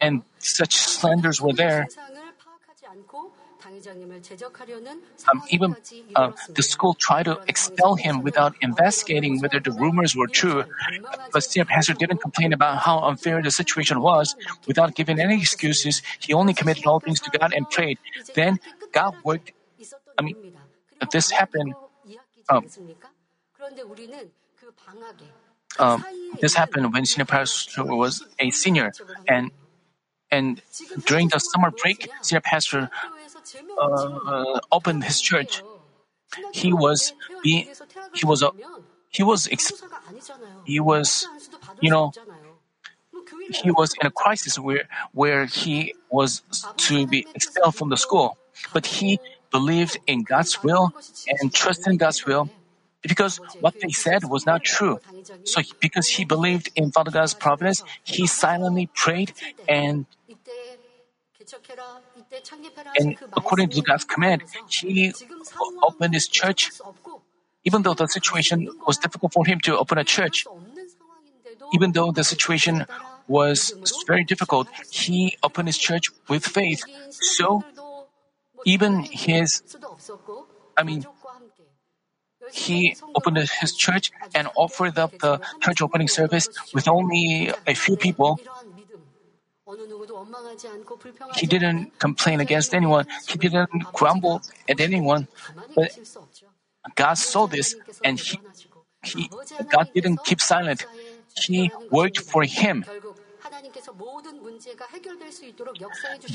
and 0.00 0.22
such 0.38 0.76
slanders 0.76 1.40
were 1.40 1.52
there. 1.52 1.88
Um, 5.30 5.42
even 5.50 5.76
uh, 6.16 6.32
the 6.54 6.62
school 6.62 6.94
tried 6.94 7.24
to 7.24 7.40
expel 7.48 7.94
him 7.94 8.22
without 8.22 8.54
investigating 8.60 9.40
whether 9.40 9.60
the 9.60 9.70
rumors 9.72 10.16
were 10.16 10.26
true. 10.26 10.64
But 11.32 11.44
senior 11.44 11.64
pastor 11.66 11.94
didn't 11.94 12.18
complain 12.18 12.52
about 12.52 12.78
how 12.78 13.00
unfair 13.00 13.42
the 13.42 13.50
situation 13.50 14.00
was. 14.00 14.36
Without 14.66 14.94
giving 14.94 15.20
any 15.20 15.36
excuses, 15.40 16.02
he 16.18 16.32
only 16.32 16.54
committed 16.54 16.86
all 16.86 17.00
things 17.00 17.20
to 17.20 17.30
God 17.38 17.52
and 17.52 17.68
prayed. 17.70 17.98
Then 18.34 18.58
God 18.92 19.14
worked. 19.24 19.52
I 20.18 20.22
mean, 20.22 20.36
this 21.12 21.30
happened. 21.30 21.74
Um, 22.48 22.66
um, 25.78 26.04
this 26.40 26.54
happened 26.54 26.92
when 26.92 27.06
senior 27.06 27.24
pastor 27.24 27.84
was 27.84 28.24
a 28.38 28.50
senior, 28.50 28.92
and 29.28 29.50
and 30.30 30.62
during 31.06 31.28
the 31.28 31.38
summer 31.38 31.70
break, 31.70 32.08
senior 32.22 32.40
pastor 32.40 32.90
uh, 33.80 34.60
opened 34.72 35.04
his 35.04 35.20
church. 35.20 35.62
He 36.52 36.72
was 36.72 37.12
he 37.42 37.68
was 38.24 38.42
a, 38.42 38.50
he 39.10 39.22
was, 39.24 39.48
he 40.64 40.80
was, 40.80 41.26
you 41.80 41.90
know, 41.90 42.12
he 43.50 43.70
was 43.70 43.94
in 44.00 44.06
a 44.06 44.10
crisis 44.10 44.58
where 44.58 44.84
where 45.12 45.46
he 45.46 45.94
was 46.10 46.42
to 46.76 47.06
be 47.06 47.26
expelled 47.34 47.74
from 47.74 47.88
the 47.90 47.96
school, 47.96 48.38
but 48.72 48.86
he 48.86 49.18
believed 49.50 49.98
in 50.06 50.22
God's 50.22 50.62
will 50.62 50.92
and 51.26 51.52
trusted 51.52 51.88
in 51.92 51.96
God's 51.96 52.24
will 52.24 52.48
because 53.02 53.38
what 53.60 53.74
they 53.80 53.90
said 53.90 54.24
was 54.24 54.46
not 54.46 54.62
true. 54.62 55.00
So 55.44 55.62
because 55.80 56.06
he 56.06 56.24
believed 56.24 56.70
in 56.76 56.92
Father 56.92 57.10
God's 57.10 57.34
providence, 57.34 57.82
he 58.04 58.26
silently 58.26 58.88
prayed 58.94 59.32
and 59.68 60.06
and 62.98 63.16
according 63.36 63.70
to 63.70 63.82
God's 63.82 64.04
command, 64.04 64.42
he 64.68 65.12
opened 65.82 66.14
his 66.14 66.28
church. 66.28 66.70
Even 67.64 67.82
though 67.82 67.94
the 67.94 68.06
situation 68.06 68.68
was 68.86 68.96
difficult 68.96 69.32
for 69.32 69.44
him 69.44 69.60
to 69.60 69.76
open 69.78 69.98
a 69.98 70.04
church, 70.04 70.46
even 71.74 71.92
though 71.92 72.10
the 72.10 72.24
situation 72.24 72.86
was 73.28 73.74
very 74.06 74.24
difficult, 74.24 74.68
he 74.90 75.36
opened 75.42 75.68
his 75.68 75.78
church 75.78 76.10
with 76.28 76.44
faith. 76.44 76.82
So 77.10 77.64
even 78.64 79.00
his, 79.04 79.62
I 80.76 80.82
mean, 80.82 81.06
he 82.52 82.96
opened 83.14 83.38
his 83.38 83.74
church 83.76 84.10
and 84.34 84.48
offered 84.56 84.98
up 84.98 85.18
the 85.18 85.40
church 85.60 85.82
opening 85.82 86.08
service 86.08 86.48
with 86.74 86.88
only 86.88 87.52
a 87.66 87.74
few 87.74 87.96
people. 87.96 88.40
He 91.36 91.46
didn't 91.46 91.98
complain 91.98 92.40
against 92.40 92.74
anyone. 92.74 93.06
He 93.28 93.38
didn't 93.38 93.70
grumble 93.92 94.42
at 94.68 94.80
anyone. 94.80 95.28
But 95.74 95.98
God 96.94 97.14
saw 97.14 97.46
this 97.46 97.76
and 98.04 98.18
he, 98.18 98.38
he, 99.04 99.30
God 99.70 99.88
didn't 99.94 100.24
keep 100.24 100.40
silent. 100.40 100.86
He 101.36 101.70
worked 101.90 102.18
for 102.18 102.42
him. 102.44 102.84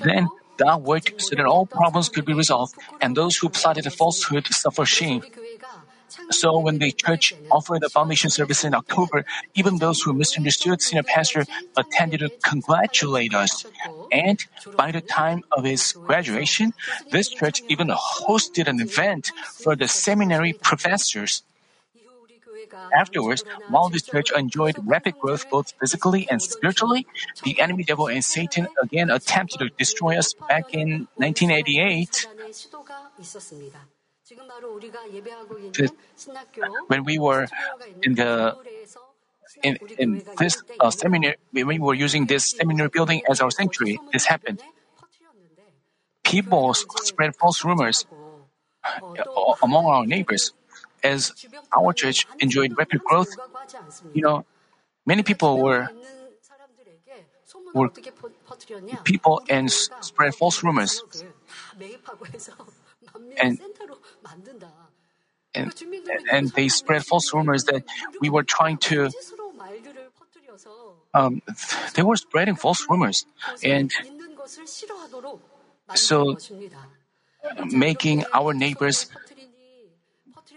Then 0.04 0.30
God 0.58 0.84
worked 0.84 1.22
so 1.22 1.36
that 1.36 1.46
all 1.46 1.65
problems 1.65 2.10
could 2.10 2.25
be 2.25 2.34
resolved 2.34 2.75
and 3.01 3.15
those 3.15 3.38
who 3.38 3.50
plotted 3.50 3.86
a 3.86 3.92
falsehood 3.92 4.48
suffer 4.51 4.86
shame. 4.86 5.22
So 6.32 6.60
when 6.60 6.79
the 6.79 6.91
church 6.91 7.34
offered 7.51 7.82
the 7.82 7.89
foundation 7.89 8.29
service 8.29 8.63
in 8.63 8.74
October, 8.74 9.25
even 9.53 9.77
those 9.77 10.01
who 10.01 10.13
misunderstood 10.13 10.82
senior 10.82 11.03
pastor 11.03 11.46
attended 11.77 12.20
to 12.22 12.29
congratulate 12.44 13.34
us. 13.34 13.65
And 14.12 14.44
by 14.75 14.91
the 14.91 15.01
time 15.01 15.44
of 15.51 15.63
his 15.63 15.94
graduation, 15.94 16.74
this 17.12 17.29
church 17.29 17.62
even 17.70 17.88
hosted 17.89 18.67
an 18.67 18.82
event 18.82 19.32
for 19.53 19.75
the 19.75 19.88
seminary 19.88 20.53
professors. 20.53 21.44
Afterwards, 22.94 23.44
while 23.70 23.89
this 23.89 24.03
church 24.03 24.32
enjoyed 24.36 24.75
rapid 24.86 25.20
growth 25.20 25.50
both 25.50 25.74
physically 25.79 26.27
and 26.29 26.41
spiritually, 26.41 27.05
the 27.44 27.60
enemy 27.62 27.84
devil 27.84 28.08
and 28.08 28.24
Satan 28.24 28.67
again 28.82 29.10
attempted 29.10 29.60
to 29.60 29.70
destroy 29.77 30.17
us 30.17 30.34
back 30.34 30.74
in 30.74 31.08
1988. 31.15 32.27
When 36.88 37.03
we 37.03 37.20
were 37.20 37.48
in 38.01 38.15
the 38.15 38.58
in, 39.63 39.77
in 40.00 40.24
this 40.39 40.63
uh, 40.79 40.89
seminary, 40.89 41.36
when 41.51 41.67
we 41.67 41.79
were 41.79 41.94
using 41.94 42.25
this 42.25 42.51
seminary 42.51 42.89
building 42.89 43.22
as 43.29 43.39
our 43.41 43.51
sanctuary, 43.51 44.00
this 44.12 44.25
happened. 44.25 44.62
People 46.24 46.74
spread 46.74 47.36
false 47.36 47.63
rumors 47.63 48.05
uh, 48.84 49.53
among 49.62 49.86
our 49.86 50.05
neighbors. 50.08 50.53
As 51.03 51.32
our 51.77 51.94
church 51.94 52.25
enjoyed 52.39 52.75
rapid 52.77 53.03
growth, 53.03 53.29
you 54.13 54.24
know, 54.24 54.44
many 55.05 55.22
people 55.22 55.62
were 55.62 55.88
were 57.75 57.89
people 59.03 59.44
and 59.50 59.72
spread 59.72 60.34
false 60.34 60.63
rumors. 60.63 61.03
And, 63.41 63.60
and, 65.53 65.74
and 66.32 66.50
they 66.51 66.67
spread 66.67 67.05
false 67.05 67.34
rumors 67.34 67.63
that 67.65 67.84
we 68.22 68.29
were 68.29 68.44
trying 68.44 68.77
to 68.77 69.10
um, 71.13 71.41
they 71.96 72.03
were 72.03 72.15
spreading 72.15 72.55
false 72.55 72.86
rumors 72.89 73.25
and 73.63 73.91
so 75.94 76.38
making 77.72 78.25
our 78.34 78.53
neighbors 78.53 79.08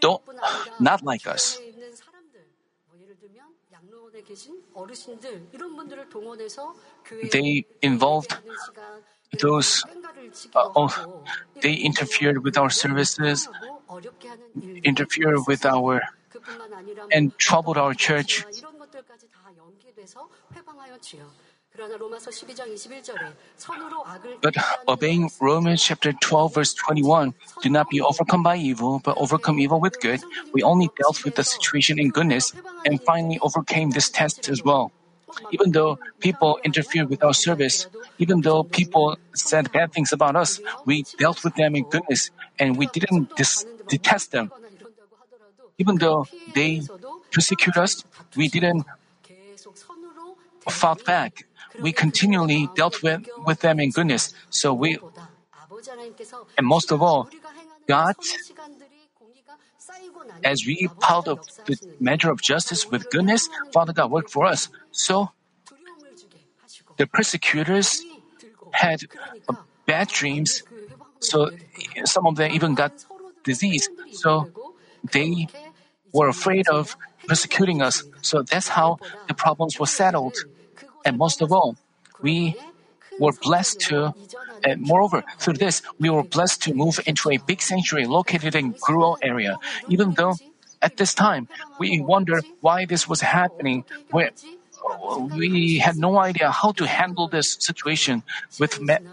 don't 0.00 0.22
not 0.80 1.02
like 1.02 1.26
us. 1.26 1.58
They 7.32 7.66
involved 7.82 8.36
those 9.40 9.84
uh, 10.54 10.70
oh, 10.76 11.22
they 11.62 11.74
interfered 11.74 12.44
with 12.44 12.56
our 12.56 12.70
services, 12.70 13.48
interfered 14.84 15.46
with 15.46 15.64
our 15.64 16.02
and 17.12 17.36
troubled 17.38 17.76
our 17.76 17.94
church. 17.94 18.44
But 24.42 24.56
obeying 24.88 25.30
Romans 25.40 25.84
chapter 25.84 26.12
12 26.12 26.54
verse 26.54 26.74
21, 26.74 27.34
do 27.62 27.70
not 27.70 27.88
be 27.88 28.00
overcome 28.00 28.42
by 28.42 28.56
evil, 28.56 29.00
but 29.04 29.16
overcome 29.16 29.60
evil 29.60 29.80
with 29.80 30.00
good. 30.00 30.20
We 30.52 30.62
only 30.62 30.90
dealt 30.96 31.24
with 31.24 31.36
the 31.36 31.44
situation 31.44 32.00
in 32.00 32.10
goodness 32.10 32.52
and 32.84 33.00
finally 33.02 33.38
overcame 33.40 33.90
this 33.90 34.10
test 34.10 34.48
as 34.48 34.64
well. 34.64 34.92
Even 35.50 35.72
though 35.72 35.98
people 36.20 36.58
interfered 36.64 37.08
with 37.08 37.22
our 37.22 37.34
service, 37.34 37.86
even 38.18 38.40
though 38.40 38.62
people 38.62 39.16
said 39.34 39.70
bad 39.72 39.92
things 39.92 40.12
about 40.12 40.36
us, 40.36 40.60
we 40.84 41.04
dealt 41.18 41.42
with 41.44 41.54
them 41.54 41.76
in 41.76 41.84
goodness 41.84 42.30
and 42.58 42.76
we 42.76 42.86
didn't 42.86 43.34
dis- 43.36 43.66
detest 43.88 44.32
them. 44.32 44.50
Even 45.78 45.96
though 45.96 46.26
they 46.54 46.82
persecute 47.30 47.76
us, 47.76 48.04
we 48.36 48.48
didn't 48.48 48.84
fought 50.68 51.04
back. 51.04 51.46
We 51.80 51.92
continually 51.92 52.68
dealt 52.74 53.02
with, 53.02 53.28
with 53.46 53.60
them 53.60 53.78
in 53.78 53.90
goodness. 53.90 54.34
So 54.50 54.74
we, 54.74 54.98
and 56.56 56.66
most 56.66 56.90
of 56.90 57.02
all, 57.02 57.28
God, 57.86 58.16
as 60.44 60.64
we 60.66 60.88
piled 61.00 61.28
up 61.28 61.40
the 61.66 61.76
measure 62.00 62.30
of 62.30 62.40
justice 62.40 62.90
with 62.90 63.10
goodness, 63.10 63.48
Father 63.72 63.92
God 63.92 64.10
worked 64.10 64.30
for 64.30 64.46
us. 64.46 64.68
So 64.92 65.30
the 66.96 67.06
persecutors 67.06 68.02
had 68.72 69.04
uh, 69.48 69.54
bad 69.86 70.08
dreams. 70.08 70.62
So 71.20 71.50
some 72.04 72.26
of 72.26 72.36
them 72.36 72.52
even 72.52 72.74
got 72.74 72.92
disease. 73.44 73.88
So 74.12 74.48
they 75.12 75.48
were 76.12 76.28
afraid 76.28 76.68
of 76.68 76.96
persecuting 77.26 77.82
us. 77.82 78.04
So 78.22 78.42
that's 78.42 78.68
how 78.68 78.98
the 79.28 79.34
problems 79.34 79.78
were 79.78 79.86
settled. 79.86 80.36
And 81.04 81.18
most 81.18 81.40
of 81.42 81.52
all, 81.52 81.76
we 82.20 82.56
were 83.18 83.32
blessed 83.32 83.80
to, 83.88 84.14
and 84.68 84.82
moreover, 84.82 85.24
through 85.38 85.54
this, 85.54 85.82
we 85.98 86.10
were 86.10 86.22
blessed 86.22 86.62
to 86.62 86.74
move 86.74 87.00
into 87.06 87.30
a 87.30 87.38
big 87.38 87.60
sanctuary 87.62 88.06
located 88.06 88.54
in 88.54 88.74
Guro 88.74 89.16
area. 89.22 89.58
Even 89.88 90.12
though 90.12 90.34
at 90.82 90.96
this 90.96 91.14
time, 91.14 91.48
we 91.78 92.00
wonder 92.00 92.40
why 92.60 92.84
this 92.84 93.08
was 93.08 93.20
happening, 93.20 93.84
where 94.10 94.30
we 95.34 95.78
had 95.78 95.96
no 95.96 96.18
idea 96.18 96.50
how 96.50 96.72
to 96.72 96.86
handle 96.86 97.28
this 97.28 97.56
situation 97.58 98.22
with 98.58 98.80
men. 98.80 99.08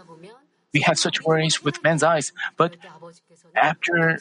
We 0.72 0.80
had 0.80 0.98
such 0.98 1.22
worries 1.24 1.64
with 1.64 1.82
men's 1.82 2.02
eyes, 2.02 2.32
but 2.56 2.76
after 3.54 4.20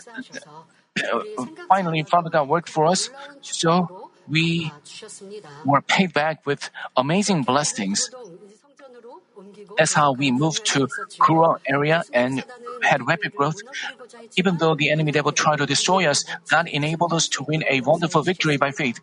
uh, 1.04 1.46
finally 1.68 2.04
Father 2.04 2.30
God 2.30 2.48
worked 2.48 2.70
for 2.70 2.86
us, 2.86 3.10
so 3.42 4.10
we 4.28 4.72
were 5.66 5.82
paid 5.82 6.14
back 6.14 6.46
with 6.46 6.70
amazing 6.96 7.44
blessings. 7.44 8.10
That's 9.78 9.94
how 9.94 10.14
we 10.14 10.32
moved 10.32 10.66
to 10.74 10.88
Guro 11.20 11.58
area 11.68 12.04
and 12.14 12.44
had 12.82 13.06
rapid 13.08 13.36
growth. 13.36 13.58
Even 14.38 14.58
though 14.58 14.76
the 14.76 14.90
enemy 14.90 15.12
devil 15.12 15.32
tried 15.32 15.58
to 15.58 15.66
destroy 15.66 16.06
us, 16.06 16.26
God 16.50 16.68
enabled 16.68 17.14
us 17.14 17.28
to 17.30 17.44
win 17.48 17.64
a 17.70 17.82
wonderful 17.82 18.22
victory 18.24 18.58
by 18.58 18.72
faith. 18.72 19.00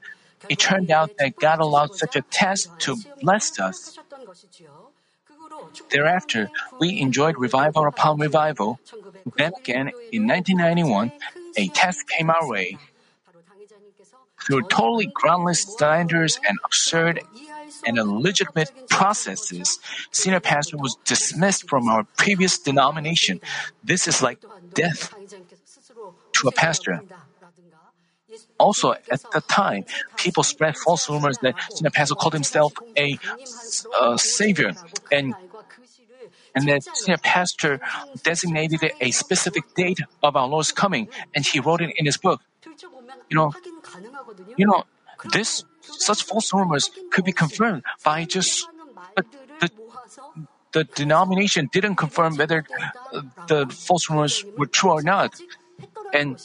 It 0.49 0.59
turned 0.59 0.91
out 0.91 1.11
that 1.19 1.39
God 1.39 1.61
allowed 1.61 1.95
such 1.95 2.17
a 2.17 2.23
test 2.23 2.69
to 2.81 2.97
bless 3.21 3.59
us. 3.61 3.99
Thereafter, 5.91 6.51
we 6.81 7.01
enjoyed 7.01 7.37
revival 7.39 7.87
upon 7.87 8.19
revival. 8.19 8.81
Then 9.37 9.53
again, 9.59 9.93
in 10.11 10.27
1991, 10.27 11.13
a 11.57 11.69
test 11.69 12.09
came 12.09 12.31
our 12.31 12.49
way. 12.49 12.79
Through 14.45 14.63
totally 14.63 15.07
groundless 15.07 15.61
standards 15.61 16.41
and 16.47 16.59
absurd 16.65 17.21
and 17.87 17.99
illegitimate 17.99 18.71
processes, 18.89 19.79
senior 20.11 20.41
pastor 20.41 20.77
was 20.77 20.97
dismissed 21.05 21.69
from 21.69 21.89
our 21.89 22.05
previous 22.17 22.59
denomination. 22.59 23.41
This 23.83 24.07
is 24.09 24.23
like 24.23 24.39
death 24.75 25.15
to 26.33 26.49
a 26.49 26.53
pastor. 26.53 27.01
Also, 28.59 28.93
at 28.93 29.23
the 29.33 29.43
time, 29.49 29.85
people 30.17 30.43
spread 30.43 30.77
false 30.77 31.09
rumors 31.09 31.39
that 31.39 31.55
senior 31.73 31.91
pastor 31.91 32.15
called 32.15 32.33
himself 32.33 32.73
a, 32.97 33.19
a 34.01 34.19
savior, 34.19 34.73
and 35.11 35.35
and 36.55 36.69
that 36.69 36.83
senior 36.97 37.19
pastor 37.19 37.81
designated 38.23 38.93
a 39.01 39.11
specific 39.11 39.75
date 39.75 40.01
of 40.23 40.37
our 40.37 40.47
Lord's 40.49 40.73
coming, 40.73 41.09
and 41.35 41.45
he 41.45 41.61
wrote 41.61 41.81
it 41.81 41.93
in 41.97 42.07
his 42.07 42.17
book. 42.17 42.41
You 43.29 43.37
know, 43.37 43.53
you 44.57 44.67
know, 44.67 44.85
this 45.33 45.65
such 45.83 46.23
false 46.23 46.53
rumors 46.53 46.91
could 47.11 47.25
be 47.25 47.33
confirmed 47.33 47.83
by 48.05 48.25
just 48.25 48.67
but 49.15 49.27
the 49.61 49.71
the 50.73 50.85
denomination 50.85 51.69
didn't 51.73 51.97
confirm 51.97 52.37
whether 52.37 52.65
uh, 53.13 53.23
the 53.47 53.67
false 53.67 54.09
rumors 54.09 54.45
were 54.57 54.67
true 54.67 54.91
or 54.91 55.03
not, 55.03 55.39
and 56.13 56.41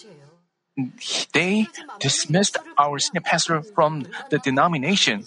they 1.33 1.67
dismissed 1.99 2.57
our 2.77 2.99
senior 2.99 3.21
pastor 3.21 3.61
from 3.61 4.05
the 4.29 4.37
denomination. 4.37 5.23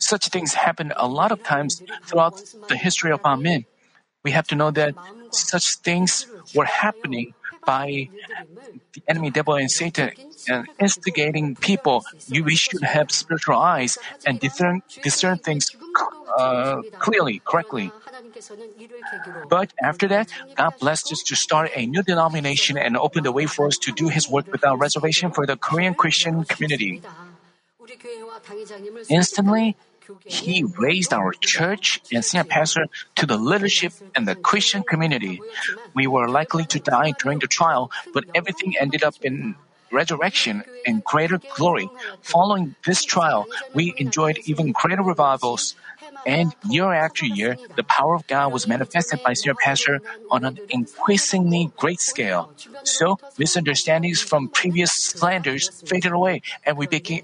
Such 0.00 0.28
things 0.28 0.54
happen 0.54 0.92
a 0.96 1.06
lot 1.06 1.30
of 1.30 1.42
times 1.42 1.82
throughout 2.04 2.42
the 2.68 2.76
history 2.76 3.12
of 3.12 3.20
our 3.24 3.36
men. 3.36 3.64
We 4.24 4.32
have 4.32 4.48
to 4.48 4.56
know 4.56 4.70
that 4.72 4.94
such 5.30 5.76
things 5.76 6.26
were 6.54 6.64
happening 6.64 7.34
by 7.64 8.08
the 8.94 9.02
enemy 9.08 9.30
devil 9.30 9.54
and 9.54 9.70
Satan 9.70 10.10
and 10.48 10.66
instigating 10.78 11.56
people. 11.56 12.04
You, 12.28 12.44
we 12.44 12.56
should 12.56 12.82
have 12.82 13.10
spiritual 13.10 13.58
eyes 13.58 13.98
and 14.24 14.40
discern, 14.40 14.82
discern 15.02 15.38
things 15.38 15.70
uh, 16.38 16.82
clearly, 16.98 17.42
correctly. 17.46 17.92
But 19.48 19.72
after 19.82 20.08
that, 20.08 20.28
God 20.56 20.74
blessed 20.80 21.12
us 21.12 21.22
to 21.24 21.36
start 21.36 21.70
a 21.74 21.86
new 21.86 22.02
denomination 22.02 22.76
and 22.76 22.96
open 22.96 23.24
the 23.24 23.32
way 23.32 23.46
for 23.46 23.66
us 23.66 23.78
to 23.78 23.92
do 23.92 24.08
His 24.08 24.28
work 24.28 24.46
without 24.52 24.78
reservation 24.78 25.30
for 25.30 25.46
the 25.46 25.56
Korean 25.56 25.94
Christian 25.94 26.44
community. 26.44 27.02
Instantly, 29.08 29.76
he 30.24 30.64
raised 30.64 31.12
our 31.12 31.32
church 31.32 32.00
and 32.12 32.24
senior 32.24 32.44
pastor 32.44 32.86
to 33.16 33.26
the 33.26 33.36
leadership 33.36 33.92
and 34.14 34.26
the 34.26 34.34
Christian 34.34 34.82
community. 34.82 35.40
We 35.94 36.06
were 36.06 36.28
likely 36.28 36.64
to 36.66 36.80
die 36.80 37.12
during 37.18 37.38
the 37.38 37.46
trial, 37.46 37.90
but 38.12 38.24
everything 38.34 38.74
ended 38.78 39.02
up 39.02 39.14
in 39.22 39.56
resurrection 39.92 40.64
and 40.86 41.04
greater 41.04 41.40
glory. 41.56 41.88
Following 42.22 42.74
this 42.84 43.04
trial, 43.04 43.46
we 43.74 43.94
enjoyed 43.96 44.38
even 44.44 44.72
greater 44.72 45.02
revivals. 45.02 45.74
And 46.26 46.54
year 46.68 46.92
after 46.92 47.24
year, 47.24 47.56
the 47.76 47.84
power 47.84 48.14
of 48.14 48.26
God 48.26 48.52
was 48.52 48.66
manifested 48.66 49.22
by 49.22 49.34
senior 49.34 49.54
pastor 49.54 50.00
on 50.30 50.44
an 50.44 50.58
increasingly 50.70 51.70
great 51.76 52.00
scale. 52.00 52.50
So 52.82 53.18
misunderstandings 53.38 54.20
from 54.20 54.48
previous 54.48 54.92
slanders 54.92 55.68
faded 55.86 56.12
away, 56.12 56.42
and 56.64 56.76
we 56.76 56.86
became 56.86 57.22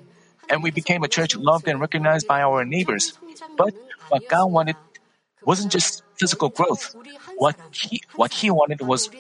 and 0.49 0.63
we 0.63 0.71
became 0.71 1.03
a 1.03 1.09
church 1.09 1.37
loved 1.37 1.69
and 1.69 1.81
recognized 1.81 2.27
by 2.27 2.43
our 2.43 2.65
neighbors. 2.65 3.19
But 3.57 3.75
what 4.09 4.29
God 4.29 4.47
wanted 4.47 4.77
wasn't 5.45 5.73
just 5.73 6.03
physical 6.17 6.49
growth. 6.49 6.95
What 7.37 7.57
he 7.73 8.03
what 8.15 8.33
he 8.33 8.51
wanted 8.51 8.81
was 8.81 9.11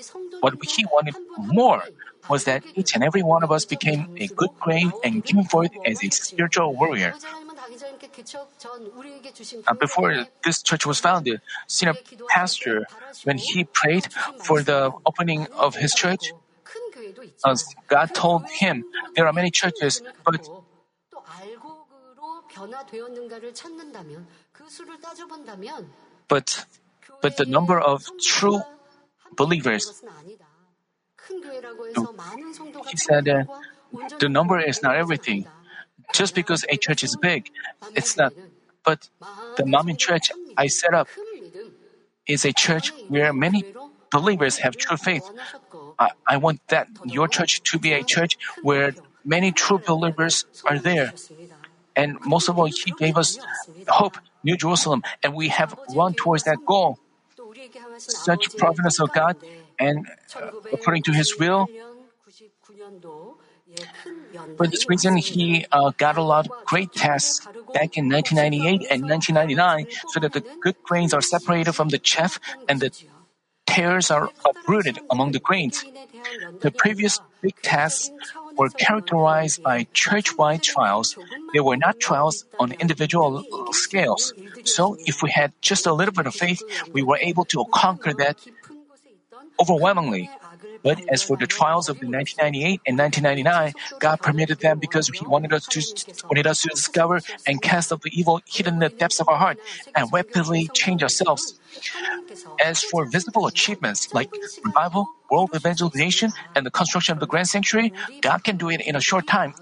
what 0.41 0.55
he 0.63 0.85
wanted 0.87 1.15
more 1.39 1.83
was 2.29 2.45
that 2.45 2.63
each 2.75 2.95
and 2.95 3.03
every 3.03 3.23
one 3.23 3.43
of 3.43 3.51
us 3.51 3.65
became 3.65 4.07
a 4.19 4.29
good 4.29 4.51
grain 4.61 4.93
and 5.03 5.25
came 5.25 5.45
forth 5.45 5.73
as 5.85 6.03
a 6.05 6.11
spiritual 6.11 6.75
warrior. 6.75 7.15
Uh, 9.67 9.75
before 9.75 10.27
this 10.45 10.63
church 10.63 10.87
was 10.87 11.01
founded, 11.01 11.41
senior 11.67 11.97
pastor, 12.29 12.87
when 13.25 13.39
he 13.39 13.65
prayed 13.65 14.07
for 14.39 14.63
the 14.63 14.93
opening 15.07 15.47
of 15.59 15.75
his 15.75 15.95
church, 15.95 16.33
uh, 17.45 17.57
God 17.89 18.15
told 18.15 18.45
him 18.49 18.85
there 19.17 19.27
are 19.27 19.33
many 19.33 19.51
churches, 19.51 20.01
but 20.25 20.49
but 26.29 26.67
but 27.21 27.37
the 27.37 27.47
number 27.47 27.79
of 27.79 28.05
true 28.21 28.62
believers 29.37 30.03
he 32.91 32.97
said 32.97 33.29
uh, 33.29 33.45
the 34.19 34.29
number 34.29 34.59
is 34.59 34.83
not 34.83 34.97
everything. 34.97 35.47
Just 36.12 36.35
because 36.35 36.65
a 36.69 36.77
church 36.77 37.05
is 37.05 37.17
big, 37.17 37.51
it's 37.95 38.17
not. 38.17 38.33
But 38.85 39.09
the 39.57 39.65
Manmin 39.65 39.97
church 39.99 40.31
I 40.57 40.67
set 40.67 40.95
up 40.95 41.09
is 42.27 42.45
a 42.45 42.53
church 42.53 42.93
where 43.09 43.33
many 43.33 43.65
believers 44.11 44.59
have 44.59 44.77
true 44.77 44.97
faith. 44.97 45.25
I, 45.99 46.11
I 46.27 46.37
want 46.37 46.61
that 46.69 46.88
your 47.05 47.29
church 47.29 47.62
to 47.71 47.79
be 47.79 47.93
a 47.93 48.03
church 48.03 48.37
where 48.62 48.95
many 49.25 49.53
true 49.53 49.79
believers 49.79 50.45
are 50.65 50.79
there. 50.79 51.12
And 51.97 52.19
most 52.25 52.49
of 52.49 52.59
all, 52.59 52.67
He 52.67 52.93
gave 52.99 53.17
us 53.17 53.39
hope, 53.89 54.19
New 54.43 54.57
Jerusalem, 54.57 55.03
and 55.23 55.35
we 55.35 55.49
have 55.49 55.75
run 55.95 56.15
towards 56.15 56.45
that 56.45 56.65
goal. 56.65 56.99
Such 57.99 58.57
providence 58.57 58.99
of 59.01 59.13
God, 59.13 59.37
and 59.79 60.07
uh, 60.35 60.51
according 60.73 61.03
to 61.05 61.13
His 61.13 61.39
will, 61.39 61.69
for 64.57 64.67
this 64.67 64.89
reason, 64.89 65.17
he 65.17 65.67
uh, 65.73 65.93
got 65.97 66.17
a 66.17 66.23
lot 66.23 66.47
of 66.47 66.65
great 66.67 66.93
tests 66.93 67.41
back 67.73 67.97
in 67.97 68.09
1998 68.11 68.87
and 68.91 69.09
1999 69.09 69.87
so 70.09 70.21
that 70.21 70.33
the 70.33 70.45
good 70.61 70.77
grains 70.83 71.15
are 71.15 71.23
separated 71.23 71.73
from 71.73 71.89
the 71.89 71.99
chaff 71.99 72.39
and 72.69 72.81
the 72.81 72.91
tares 73.67 74.11
are 74.11 74.31
uprooted 74.45 74.99
among 75.11 75.33
the 75.33 75.41
grains. 75.41 75.85
The 76.61 76.71
previous 76.71 77.21
big 77.41 77.57
tests 77.63 78.11
were 78.57 78.71
characterized 78.71 79.62
by 79.62 79.87
church-wide 79.93 80.62
trials. 80.62 81.17
They 81.53 81.61
were 81.61 81.77
not 81.77 82.01
trials 82.01 82.45
on 82.59 82.73
individual 82.73 83.45
scales. 83.73 84.35
So 84.65 84.97
if 85.07 85.23
we 85.23 85.31
had 85.31 85.53
just 85.61 85.87
a 85.87 85.93
little 85.93 86.15
bit 86.15 86.27
of 86.27 86.35
faith, 86.35 86.62
we 86.93 87.03
were 87.03 87.19
able 87.21 87.45
to 87.47 87.65
conquer 87.73 88.12
that 88.15 88.37
overwhelmingly. 89.61 90.31
But 90.83 91.01
as 91.09 91.23
for 91.23 91.37
the 91.37 91.47
trials 91.47 91.88
of 91.88 92.01
the 92.01 92.07
1998 92.07 92.81
and 92.87 92.99
1999, 92.99 93.73
God 94.01 94.21
permitted 94.21 94.61
them 94.61 94.79
because 94.79 95.09
He 95.09 95.25
wanted 95.27 95.53
us 95.53 95.67
to 95.67 95.81
wanted 96.29 96.47
us 96.47 96.62
to 96.62 96.69
discover 96.69 97.21
and 97.47 97.62
cast 97.62 97.93
off 97.93 98.01
the 98.03 98.11
evil 98.12 98.41
hidden 98.47 98.75
in 98.75 98.81
the 98.81 98.88
depths 98.88 99.21
of 99.21 99.29
our 99.29 99.37
heart 99.37 99.59
and 99.95 100.12
rapidly 100.12 100.69
change 100.75 101.03
ourselves. 101.03 101.59
As 102.63 102.83
for 102.83 103.07
visible 103.07 103.47
achievements 103.47 104.13
like 104.13 104.31
revival, 104.65 105.09
world 105.31 105.51
evangelization, 105.55 106.33
and 106.55 106.67
the 106.67 106.71
construction 106.71 107.13
of 107.15 107.21
the 107.21 107.27
grand 107.27 107.49
sanctuary, 107.49 107.93
God 108.21 108.45
can 108.45 108.57
do 108.57 108.71
it 108.71 108.81
in 108.81 108.97
a 108.97 109.01
short 109.01 109.27
time, 109.27 109.55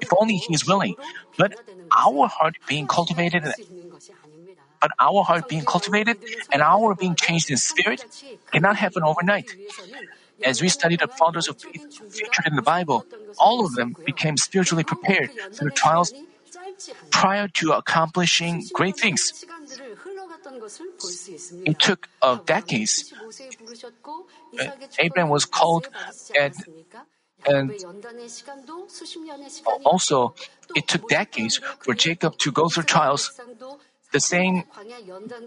if 0.00 0.08
only 0.18 0.36
He 0.36 0.54
is 0.54 0.66
willing. 0.66 0.94
But 1.38 1.54
our 1.96 2.28
heart 2.28 2.56
being 2.66 2.86
cultivated 2.86 3.44
but 4.84 4.92
our 5.00 5.24
heart 5.24 5.48
being 5.48 5.64
cultivated 5.64 6.18
and 6.52 6.60
our 6.60 6.94
being 6.94 7.14
changed 7.16 7.50
in 7.50 7.56
spirit 7.56 8.04
cannot 8.52 8.76
happen 8.76 9.02
overnight. 9.02 9.48
As 10.44 10.60
we 10.60 10.68
study 10.68 10.96
the 10.96 11.08
fathers 11.08 11.48
of 11.48 11.56
faith 11.56 11.88
featured 12.12 12.46
in 12.46 12.54
the 12.54 12.60
Bible, 12.60 13.06
all 13.38 13.64
of 13.64 13.72
them 13.76 13.96
became 14.04 14.36
spiritually 14.36 14.84
prepared 14.84 15.30
through 15.52 15.70
trials 15.70 16.12
prior 17.10 17.48
to 17.48 17.72
accomplishing 17.72 18.64
great 18.74 18.98
things. 18.98 19.46
It 21.64 21.78
took 21.78 22.08
uh, 22.22 22.38
decades. 22.44 23.12
Uh, 24.58 24.70
Abraham 24.98 25.30
was 25.30 25.44
called 25.44 25.88
and 26.38 26.54
and 27.46 27.74
also 29.84 30.34
it 30.74 30.88
took 30.88 31.08
decades 31.08 31.60
for 31.80 31.94
Jacob 31.94 32.38
to 32.38 32.52
go 32.52 32.68
through 32.68 32.84
trials. 32.84 33.38
The 34.12 34.20
same 34.20 34.62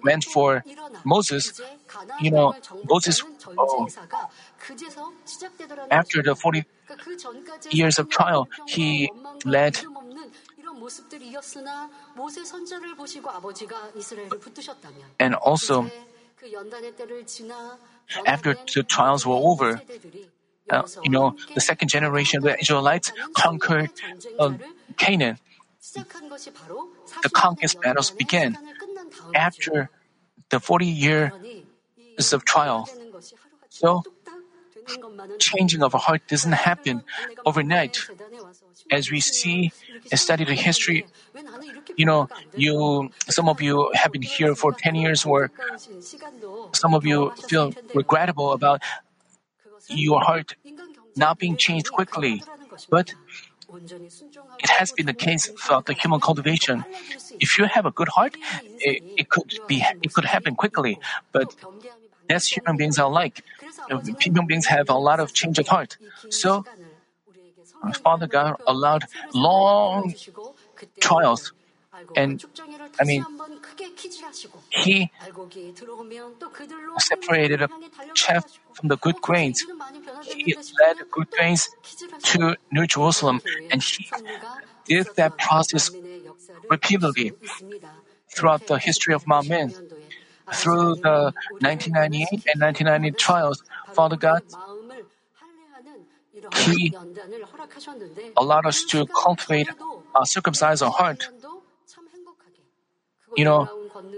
meant 0.03 0.25
for 0.25 0.63
Moses. 1.06 1.62
You 2.19 2.32
know, 2.32 2.53
Moses, 2.84 3.23
oh, 3.58 3.88
after 5.89 6.21
the 6.21 6.36
40 6.36 6.65
years 7.71 7.97
of 7.97 8.10
trial, 8.10 8.49
he 8.67 9.10
led 9.45 9.80
and 15.19 15.36
also, 15.36 15.91
after 18.26 18.56
the 18.73 18.84
trials 18.84 19.26
were 19.26 19.36
over, 19.36 19.82
uh, 20.69 20.84
you 21.04 21.12
know, 21.12 21.36
the 21.54 21.62
second 21.62 21.88
generation 21.89 22.38
of 22.38 22.43
the 22.43 22.60
Israelites 22.60 23.12
conquered 23.34 23.91
uh, 24.39 24.54
Canaan. 24.97 25.38
The 27.23 27.30
conquest 27.30 27.82
battles 27.82 28.12
began 28.12 28.58
after 29.34 29.89
the 30.50 30.60
40 30.60 30.86
years 30.86 31.32
of 32.34 32.45
trial. 32.45 32.89
So, 33.69 34.04
changing 35.39 35.84
of 35.84 35.93
a 35.93 35.97
heart 35.97 36.28
doesn't 36.28 36.54
happen 36.54 37.04
overnight. 37.45 37.97
As 38.92 39.12
we 39.12 39.20
see 39.20 39.72
and 40.12 40.20
study 40.20 40.46
the 40.46 40.54
history, 40.54 41.06
you 41.96 42.06
know, 42.06 42.30
you 42.56 43.10
some 43.30 43.50
of 43.50 43.62
you 43.62 43.92
have 43.94 44.12
been 44.12 44.22
here 44.22 44.56
for 44.56 44.72
10 44.72 44.96
years, 44.96 45.26
or 45.26 45.52
some 46.74 46.94
of 46.94 47.06
you 47.06 47.32
feel 47.48 47.74
regrettable 47.94 48.54
about 48.54 48.82
your 49.90 50.22
heart 50.22 50.56
not 51.16 51.40
being 51.40 51.58
changed 51.58 51.92
quickly. 51.92 52.44
But 52.90 53.13
it 54.60 54.70
has 54.70 54.92
been 54.92 55.06
the 55.08 55.13
case 55.13 55.48
throughout 55.48 55.86
the 55.88 55.94
human 55.94 56.20
cultivation. 56.20 56.86
If 57.40 57.58
you 57.58 57.66
have 57.66 57.86
a 57.86 57.92
good 57.92 58.08
heart, 58.10 58.38
it, 58.80 59.04
it 59.18 59.30
could 59.30 59.60
be 59.68 59.84
it 60.02 60.13
could 60.13 60.26
happen 60.26 60.56
quickly. 60.56 61.00
But 61.32 61.56
that's 62.30 62.48
human 62.48 62.78
beings 62.78 63.00
are 63.00 63.10
like. 63.10 63.44
Human 64.20 64.48
beings 64.48 64.68
have 64.68 64.90
a 64.90 64.96
lot 64.96 65.20
of 65.20 65.34
change 65.34 65.60
of 65.60 65.68
heart. 65.68 65.98
So, 66.30 66.66
Father 68.04 68.28
God 68.28 68.56
allowed 68.66 69.04
long 69.34 70.13
trials. 71.00 71.54
And 72.16 72.44
I 73.00 73.04
mean, 73.04 73.26
He 74.70 75.12
separated 77.00 77.60
the 77.62 77.70
chaff 78.13 78.46
from 78.74 78.90
the 78.90 78.98
good 78.98 79.22
grains. 79.22 79.66
He 80.24 80.56
led 80.80 80.98
good 81.12 81.30
grains 81.32 81.70
to 82.24 82.56
New 82.72 82.88
Jerusalem, 82.88 83.42
and 83.72 83.82
He 83.82 84.10
did 84.86 85.08
that 85.16 85.38
process 85.38 85.92
repeatedly 86.70 87.34
throughout 88.30 88.66
the 88.68 88.78
history 88.78 89.13
of 89.13 89.28
man. 89.28 89.74
Through 90.54 90.96
the 91.04 91.34
1998 91.60 92.46
and 92.54 92.62
1990 92.62 93.12
trials, 93.18 93.63
Father 93.94 94.16
God, 94.16 94.44
He 96.56 96.93
allowed 98.36 98.65
us 98.65 98.84
to 98.86 99.06
cultivate 99.08 99.69
a 100.15 100.26
circumcised 100.26 100.84
heart. 100.84 101.30
You 103.36 103.45
know, 103.45 103.69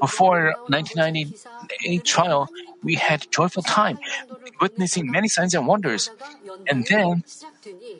before 0.02 0.54
1998 0.68 2.04
trial, 2.04 2.50
we 2.84 2.96
had 2.96 3.28
joyful 3.32 3.64
time, 3.64 4.00
witnessing 4.62 5.10
many 5.12 5.28
signs 5.28 5.54
and 5.54 5.68
wonders. 5.68 6.10
And 6.68 6.86
then 6.86 7.24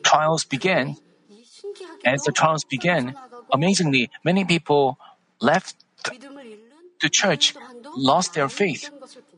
trials 0.02 0.44
began. 0.44 0.96
As 2.04 2.22
the 2.24 2.32
trials 2.32 2.64
began, 2.64 3.14
amazingly, 3.52 4.10
many 4.24 4.44
people 4.44 4.98
left 5.40 5.76
the 7.00 7.08
church, 7.08 7.54
lost 7.96 8.34
their 8.34 8.48
faith. 8.48 8.90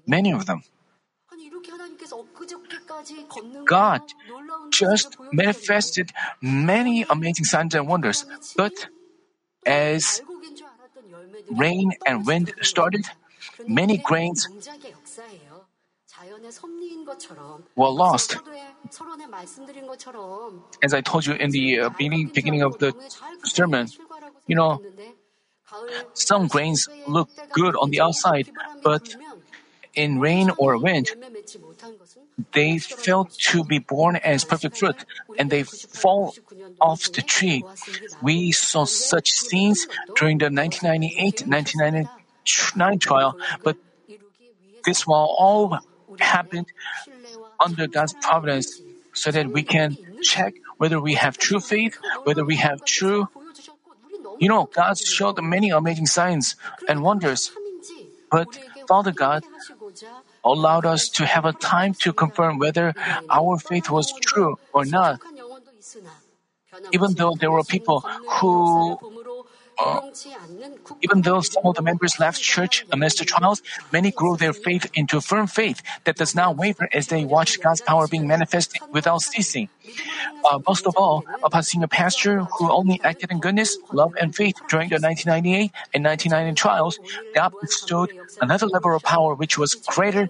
Many 0.07 0.33
of 0.33 0.47
them. 0.47 0.63
God 3.65 4.03
just 4.73 5.17
manifested 5.33 6.11
many 6.41 7.05
amazing 7.09 7.45
signs 7.45 7.75
and 7.75 7.87
wonders, 7.87 8.25
but 8.57 8.73
as 9.67 10.23
rain 11.51 11.93
and 12.07 12.27
wind 12.27 12.53
started, 12.63 13.05
many 13.67 13.99
grains 13.99 14.49
were 17.77 17.89
lost. 17.91 18.37
As 20.83 20.95
I 20.95 21.01
told 21.01 21.27
you 21.27 21.35
in 21.35 21.51
the 21.51 21.81
uh, 21.81 21.89
beginning, 21.91 22.31
beginning 22.35 22.63
of 22.63 22.79
the 22.79 22.95
sermon, 23.45 23.89
you 24.47 24.57
know, 24.57 24.83
some 26.15 26.49
grains 26.49 26.89
look 27.07 27.31
good 27.53 27.75
on 27.77 27.91
the 27.91 28.01
outside, 28.01 28.51
but 28.83 29.17
in 29.95 30.21
rain 30.21 30.51
or 30.59 30.77
wind, 30.77 31.11
they 32.53 32.79
fail 32.79 33.25
to 33.25 33.65
be 33.65 33.79
born 33.79 34.17
as 34.17 34.45
perfect 34.45 34.79
fruit 34.79 34.97
and 35.39 35.51
they 35.51 35.63
fall 35.63 36.35
off 36.81 37.11
the 37.13 37.23
tree. 37.23 37.65
We 38.23 38.53
saw 38.53 38.85
such 38.85 39.33
scenes 39.33 39.87
during 40.17 40.39
the 40.39 40.51
1998 40.51 41.47
1999 41.47 42.99
trial, 42.99 43.39
but 43.63 43.77
this 44.85 45.07
will 45.07 45.35
all 45.39 45.79
happened 46.19 46.67
under 47.61 47.87
God's 47.87 48.15
providence 48.21 48.81
so 49.13 49.31
that 49.31 49.51
we 49.51 49.63
can 49.63 49.97
check 50.23 50.55
whether 50.79 51.01
we 51.01 51.15
have 51.15 51.39
true 51.39 51.61
faith, 51.61 51.99
whether 52.25 52.45
we 52.45 52.57
have 52.57 52.85
true. 52.85 53.29
You 54.39 54.49
know, 54.49 54.69
God 54.73 54.99
showed 54.99 55.41
many 55.43 55.71
amazing 55.71 56.07
signs 56.07 56.57
and 56.89 57.03
wonders, 57.03 57.53
but 58.31 58.49
Father 58.89 59.13
God 59.13 59.45
allowed 60.45 60.87
us 60.87 61.09
to 61.09 61.27
have 61.27 61.45
a 61.45 61.53
time 61.53 61.95
to 61.95 62.13
confirm 62.13 62.59
whether 62.59 62.95
our 63.31 63.59
faith 63.59 63.91
was 63.91 64.13
true 64.21 64.59
or 64.73 64.85
not. 64.85 65.21
Even 66.93 67.15
though 67.15 67.35
there 67.39 67.51
were 67.51 67.65
people 67.65 68.01
who 68.41 68.99
uh, 69.79 70.01
even 71.01 71.23
though 71.23 71.41
some 71.41 71.65
of 71.65 71.75
the 71.75 71.83
members 71.83 72.19
left 72.19 72.41
church 72.41 72.85
amidst 72.93 73.19
the 73.19 73.25
trials, 73.25 73.63
many 73.93 74.11
grew 74.11 74.37
their 74.37 74.53
faith 74.53 74.91
into 74.95 75.21
firm 75.21 75.47
faith 75.47 75.83
that 76.05 76.17
does 76.17 76.35
not 76.35 76.57
waver 76.57 76.89
as 76.93 77.09
they 77.09 77.25
watch 77.25 77.61
God's 77.61 77.81
power 77.81 78.07
being 78.07 78.27
manifested 78.27 78.81
without 78.91 79.23
ceasing. 79.23 79.69
Uh, 80.45 80.59
most 80.67 80.87
of 80.87 80.97
all, 80.97 81.25
upon 81.43 81.63
seeing 81.63 81.83
a 81.83 81.89
pastor 81.89 82.41
who 82.59 82.71
only 82.71 83.01
acted 83.03 83.31
in 83.31 83.41
goodness, 83.41 83.77
love, 83.93 84.13
and 84.21 84.35
faith 84.35 84.57
during 84.69 84.89
the 84.89 84.99
1998 85.01 85.71
and 85.95 86.05
1990 86.05 86.55
trials, 86.55 86.99
God 87.35 87.53
bestowed 87.61 88.11
another 88.41 88.67
level 88.67 88.95
of 88.95 89.03
power 89.03 89.35
which 89.35 89.59
was 89.59 89.75
greater, 89.75 90.29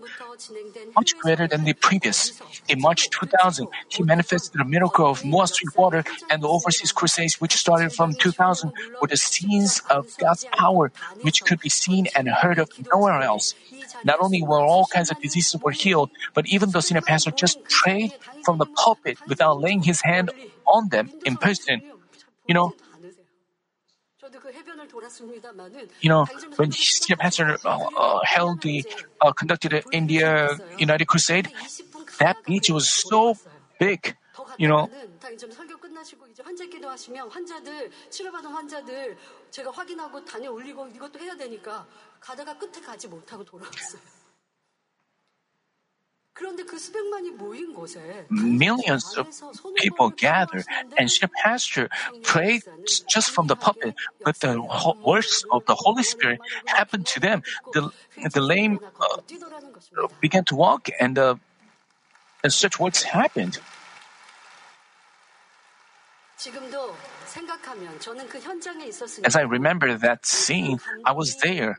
much 0.96 1.16
greater 1.18 1.46
than 1.46 1.64
the 1.64 1.72
previous. 1.74 2.40
In 2.68 2.80
March 2.80 3.10
2000, 3.10 3.68
He 3.88 4.02
manifested 4.02 4.58
the 4.58 4.64
miracle 4.64 5.10
of 5.10 5.22
Muan 5.22 5.48
Sweet 5.48 5.76
Water 5.76 6.04
and 6.30 6.42
the 6.42 6.48
overseas 6.48 6.92
crusades 6.92 7.40
which 7.40 7.54
started 7.54 7.92
from 7.92 8.14
2000 8.14 8.72
were 9.00 9.08
the 9.08 9.16
scenes 9.16 9.82
of 9.90 10.16
God's 10.18 10.44
power 10.52 10.92
which 11.22 11.44
could 11.44 11.60
be 11.60 11.68
seen 11.68 12.08
and 12.16 12.28
heard 12.28 12.58
of 12.58 12.70
nowhere 12.92 13.20
else. 13.22 13.54
Not 14.04 14.18
only 14.20 14.42
were 14.42 14.60
all 14.60 14.86
kinds 14.86 15.10
of 15.10 15.20
diseases 15.20 15.60
were 15.60 15.70
healed, 15.72 16.10
but 16.34 16.46
even 16.46 16.70
the 16.70 16.80
senior 16.80 17.02
pastor 17.02 17.30
just 17.30 17.62
prayed 17.68 18.12
from 18.44 18.58
the 18.58 18.66
pulpit 18.66 19.18
without 19.28 19.60
laying 19.60 19.82
his 19.82 20.00
hand 20.02 20.30
on 20.66 20.88
them 20.88 21.10
in 21.24 21.36
person. 21.36 21.82
You 22.46 22.54
know, 22.54 22.74
you 26.00 26.08
know, 26.08 26.26
when 26.56 26.72
senior 26.72 27.16
pastor 27.16 27.58
uh, 27.64 27.78
uh, 27.96 28.20
held 28.24 28.60
the 28.62 28.84
uh, 29.20 29.32
conducted 29.32 29.72
the 29.72 29.82
India 29.92 30.48
United 30.78 31.06
Crusade, 31.06 31.50
that 32.18 32.36
beach 32.44 32.70
was 32.70 32.88
so 32.88 33.36
big. 33.78 34.16
You 34.58 34.68
know, 34.68 34.90
Millions 48.30 49.16
of 49.16 49.26
people 49.76 50.10
gather 50.10 50.64
and 50.96 51.10
see 51.10 51.24
a 51.24 51.28
pastor 51.28 51.88
pray 52.22 52.60
just 53.08 53.30
from 53.30 53.46
the 53.46 53.56
pulpit, 53.56 53.94
but 54.24 54.40
the 54.40 54.60
words 55.04 55.44
of 55.50 55.64
the 55.66 55.74
Holy 55.74 56.02
Spirit 56.02 56.40
happened 56.66 57.06
to 57.06 57.20
them. 57.20 57.42
The, 57.72 57.90
the 58.32 58.40
lame 58.40 58.80
uh, 59.00 60.08
began 60.20 60.44
to 60.46 60.56
walk, 60.56 60.88
and, 60.98 61.18
uh, 61.18 61.36
and 62.42 62.52
such 62.52 62.80
words 62.80 63.02
happened. 63.02 63.58
As 69.24 69.36
I 69.36 69.42
remember 69.42 69.96
that 69.96 70.26
scene, 70.26 70.80
I 71.04 71.12
was 71.12 71.36
there. 71.36 71.78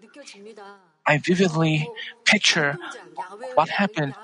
I 1.06 1.18
vividly 1.18 1.90
picture 2.26 2.78
what 3.56 3.70
happened 3.70 4.16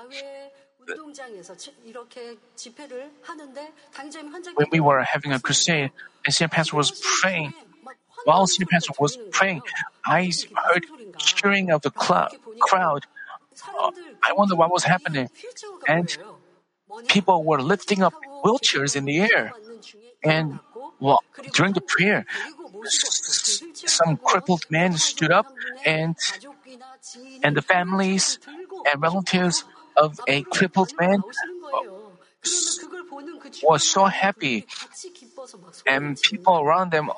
when 4.54 4.68
we 4.72 4.80
were 4.80 5.02
having 5.02 5.32
a 5.32 5.40
crusade 5.40 5.90
and 6.24 6.34
Senior 6.34 6.48
Pastor 6.48 6.76
was 6.76 6.90
praying. 7.20 7.52
While 8.24 8.46
Senior 8.46 8.66
Pastor 8.70 8.92
was 8.98 9.16
praying, 9.30 9.62
I 10.04 10.30
heard 10.66 10.86
cheering 11.18 11.70
of 11.70 11.82
the 11.82 11.92
cl- 11.98 12.28
crowd. 12.60 13.06
Uh, 13.78 13.90
I 14.22 14.32
wonder 14.32 14.56
what 14.56 14.70
was 14.70 14.84
happening. 14.84 15.28
And 15.86 16.16
people 17.08 17.44
were 17.44 17.62
lifting 17.62 18.02
up 18.02 18.14
wheelchairs 18.44 18.96
in 18.96 19.04
the 19.04 19.20
air. 19.20 19.52
And 20.22 20.60
well, 20.98 21.22
during 21.52 21.72
the 21.72 21.80
prayer, 21.80 22.26
some 23.74 24.16
crippled 24.18 24.66
men 24.70 24.96
stood 24.98 25.30
up 25.30 25.46
and 25.86 26.16
and 27.42 27.56
the 27.56 27.62
families 27.62 28.38
and 28.90 29.02
relatives 29.02 29.64
of 29.96 30.20
a 30.26 30.42
crippled 30.42 30.92
man 30.98 31.22
was 33.62 33.84
so 33.86 34.04
happy. 34.06 34.66
And 35.86 36.20
people 36.20 36.58
around 36.58 36.90
them 36.92 37.10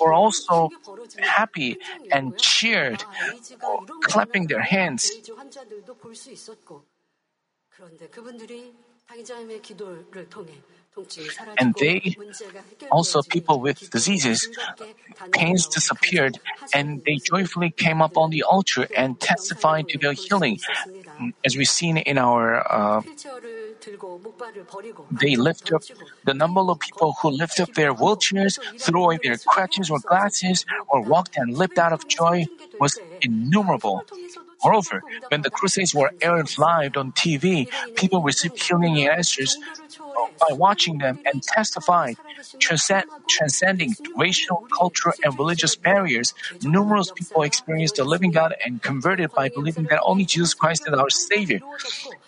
were 0.00 0.12
also 0.12 0.70
happy 1.18 1.78
and 2.10 2.36
cheered 2.36 3.04
clapping 4.02 4.46
their 4.48 4.62
hands 4.62 5.10
and 11.58 11.74
they, 11.78 12.16
also 12.90 13.22
people 13.22 13.60
with 13.60 13.90
diseases, 13.90 14.48
pains 15.32 15.66
disappeared, 15.66 16.38
and 16.74 17.02
they 17.04 17.16
joyfully 17.16 17.70
came 17.70 18.00
up 18.02 18.16
on 18.16 18.30
the 18.30 18.42
altar 18.42 18.86
and 18.96 19.20
testified 19.20 19.88
to 19.88 19.98
their 19.98 20.12
healing. 20.12 20.58
As 21.44 21.56
we've 21.56 21.68
seen 21.68 21.96
in 21.96 22.18
our, 22.18 22.60
uh, 22.70 23.02
they 25.10 25.36
lift 25.36 25.72
up 25.72 25.82
the 26.24 26.34
number 26.34 26.60
of 26.60 26.78
people 26.80 27.14
who 27.20 27.30
lift 27.30 27.60
up 27.60 27.72
their 27.74 27.94
wheelchairs, 27.94 28.58
threw 28.80 29.04
away 29.04 29.18
their 29.22 29.36
crutches 29.38 29.90
or 29.90 29.98
glasses, 30.00 30.64
or 30.88 31.00
walked 31.02 31.36
and 31.36 31.56
leaped 31.56 31.78
out 31.78 31.92
of 31.92 32.06
joy 32.08 32.46
was 32.80 32.98
innumerable. 33.22 34.02
Moreover, 34.64 35.02
when 35.28 35.42
the 35.42 35.50
crusades 35.50 35.94
were 35.94 36.10
aired 36.20 36.58
live 36.58 36.96
on 36.96 37.12
TV, 37.12 37.68
people 37.94 38.22
received 38.22 38.62
healing 38.62 39.06
answers 39.08 39.56
by 40.40 40.54
watching 40.54 40.98
them 40.98 41.18
and 41.24 41.42
testified, 41.42 42.16
transcend, 42.58 43.04
transcending 43.28 43.94
racial, 44.16 44.66
cultural, 44.76 45.14
and 45.22 45.38
religious 45.38 45.76
barriers. 45.76 46.34
Numerous 46.62 47.12
people 47.12 47.42
experienced 47.42 47.96
the 47.96 48.04
living 48.04 48.30
God 48.30 48.54
and 48.64 48.82
converted 48.82 49.32
by 49.32 49.48
believing 49.48 49.84
that 49.84 50.00
only 50.04 50.24
Jesus 50.24 50.54
Christ 50.54 50.84
is 50.86 50.94
our 50.94 51.10
Savior. 51.10 51.60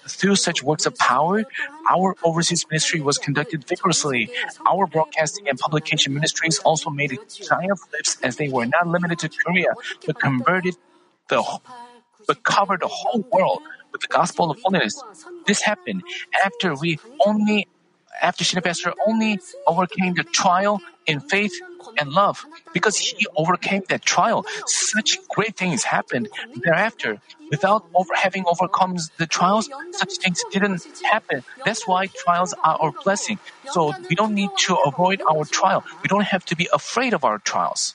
through 0.09 0.37
such 0.37 0.63
works 0.63 0.87
of 0.87 0.97
power, 0.97 1.45
our 1.89 2.17
overseas 2.25 2.67
ministry 2.71 3.01
was 3.01 3.19
conducted 3.19 3.65
vigorously. 3.65 4.31
Our 4.67 4.87
broadcasting 4.87 5.49
and 5.49 5.59
publication 5.59 6.15
ministries 6.15 6.59
also 6.61 6.91
made 6.91 7.19
giant 7.29 7.79
leaps 7.93 8.17
as 8.23 8.37
they 8.37 8.49
were 8.49 8.67
not 8.67 8.87
limited 8.87 9.19
to 9.21 9.29
Korea, 9.29 9.75
but 10.07 10.19
converted 10.19 10.77
the 11.29 11.43
but 12.29 12.45
covered 12.45 12.81
the 12.81 12.87
whole 12.87 13.25
world 13.33 13.63
with 13.91 14.03
the 14.03 14.07
gospel 14.07 14.53
of 14.53 14.61
holiness. 14.63 15.03
This 15.47 15.63
happened 15.63 16.05
after 16.45 16.75
we 16.77 17.01
only 17.27 17.67
after 18.21 18.45
Senior 18.45 18.63
Pastor 18.63 18.93
only 19.07 19.41
overcame 19.67 20.15
the 20.15 20.25
trial 20.25 20.81
in 21.07 21.21
faith 21.21 21.53
and 21.99 22.11
love. 22.11 22.45
Because 22.73 22.97
he 22.99 23.27
overcame 23.37 23.83
that 23.89 24.03
trial, 24.03 24.45
such 24.67 25.19
great 25.29 25.57
things 25.57 25.85
happened 25.85 26.29
thereafter. 26.65 27.21
Without 27.51 27.87
over 27.95 28.13
having 28.15 28.45
overcome 28.47 28.97
the 29.19 29.27
trials, 29.27 29.71
such 29.93 30.17
things 30.17 30.43
didn't 30.51 30.85
happen. 31.05 31.45
That's 31.65 31.87
why 31.87 32.09
trials 32.09 32.55
are 32.65 32.77
our 32.81 32.93
blessing. 33.05 33.39
So 33.71 33.95
we 34.09 34.17
don't 34.17 34.35
need 34.35 34.51
to 34.67 34.75
avoid 34.85 35.23
our 35.31 35.45
trial. 35.45 35.85
We 36.03 36.09
don't 36.09 36.27
have 36.27 36.45
to 36.47 36.57
be 36.57 36.69
afraid 36.73 37.15
of 37.15 37.25
our 37.25 37.39
trials. 37.39 37.95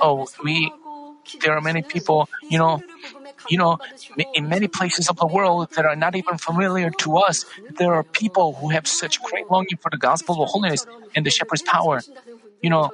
Oh, 0.00 0.26
we 0.42 0.72
there 1.42 1.52
are 1.52 1.60
many 1.60 1.82
people, 1.82 2.28
you 2.48 2.58
know, 2.58 2.80
you 3.48 3.58
know, 3.58 3.78
in 4.34 4.48
many 4.48 4.68
places 4.68 5.08
of 5.08 5.16
the 5.16 5.26
world 5.26 5.68
that 5.76 5.84
are 5.84 5.96
not 5.96 6.14
even 6.16 6.38
familiar 6.38 6.90
to 6.90 7.16
us, 7.18 7.44
there 7.78 7.92
are 7.94 8.02
people 8.04 8.54
who 8.54 8.70
have 8.70 8.86
such 8.86 9.20
great 9.22 9.50
longing 9.50 9.76
for 9.80 9.90
the 9.90 9.98
gospel 9.98 10.42
of 10.42 10.48
holiness 10.50 10.86
and 11.14 11.26
the 11.26 11.30
shepherd's 11.30 11.62
power. 11.62 12.00
You 12.62 12.70
know, 12.70 12.90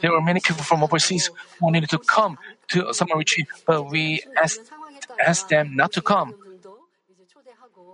there 0.00 0.12
are 0.12 0.20
many 0.22 0.40
people 0.40 0.64
from 0.64 0.82
overseas 0.82 1.30
who 1.60 1.70
needed 1.70 1.90
to 1.90 1.98
come 1.98 2.38
to 2.68 2.92
summer 2.94 3.16
retreat, 3.16 3.46
but 3.66 3.84
we 3.90 4.22
asked, 4.42 4.62
asked 5.24 5.48
them 5.48 5.76
not 5.76 5.92
to 5.92 6.02
come. 6.02 6.34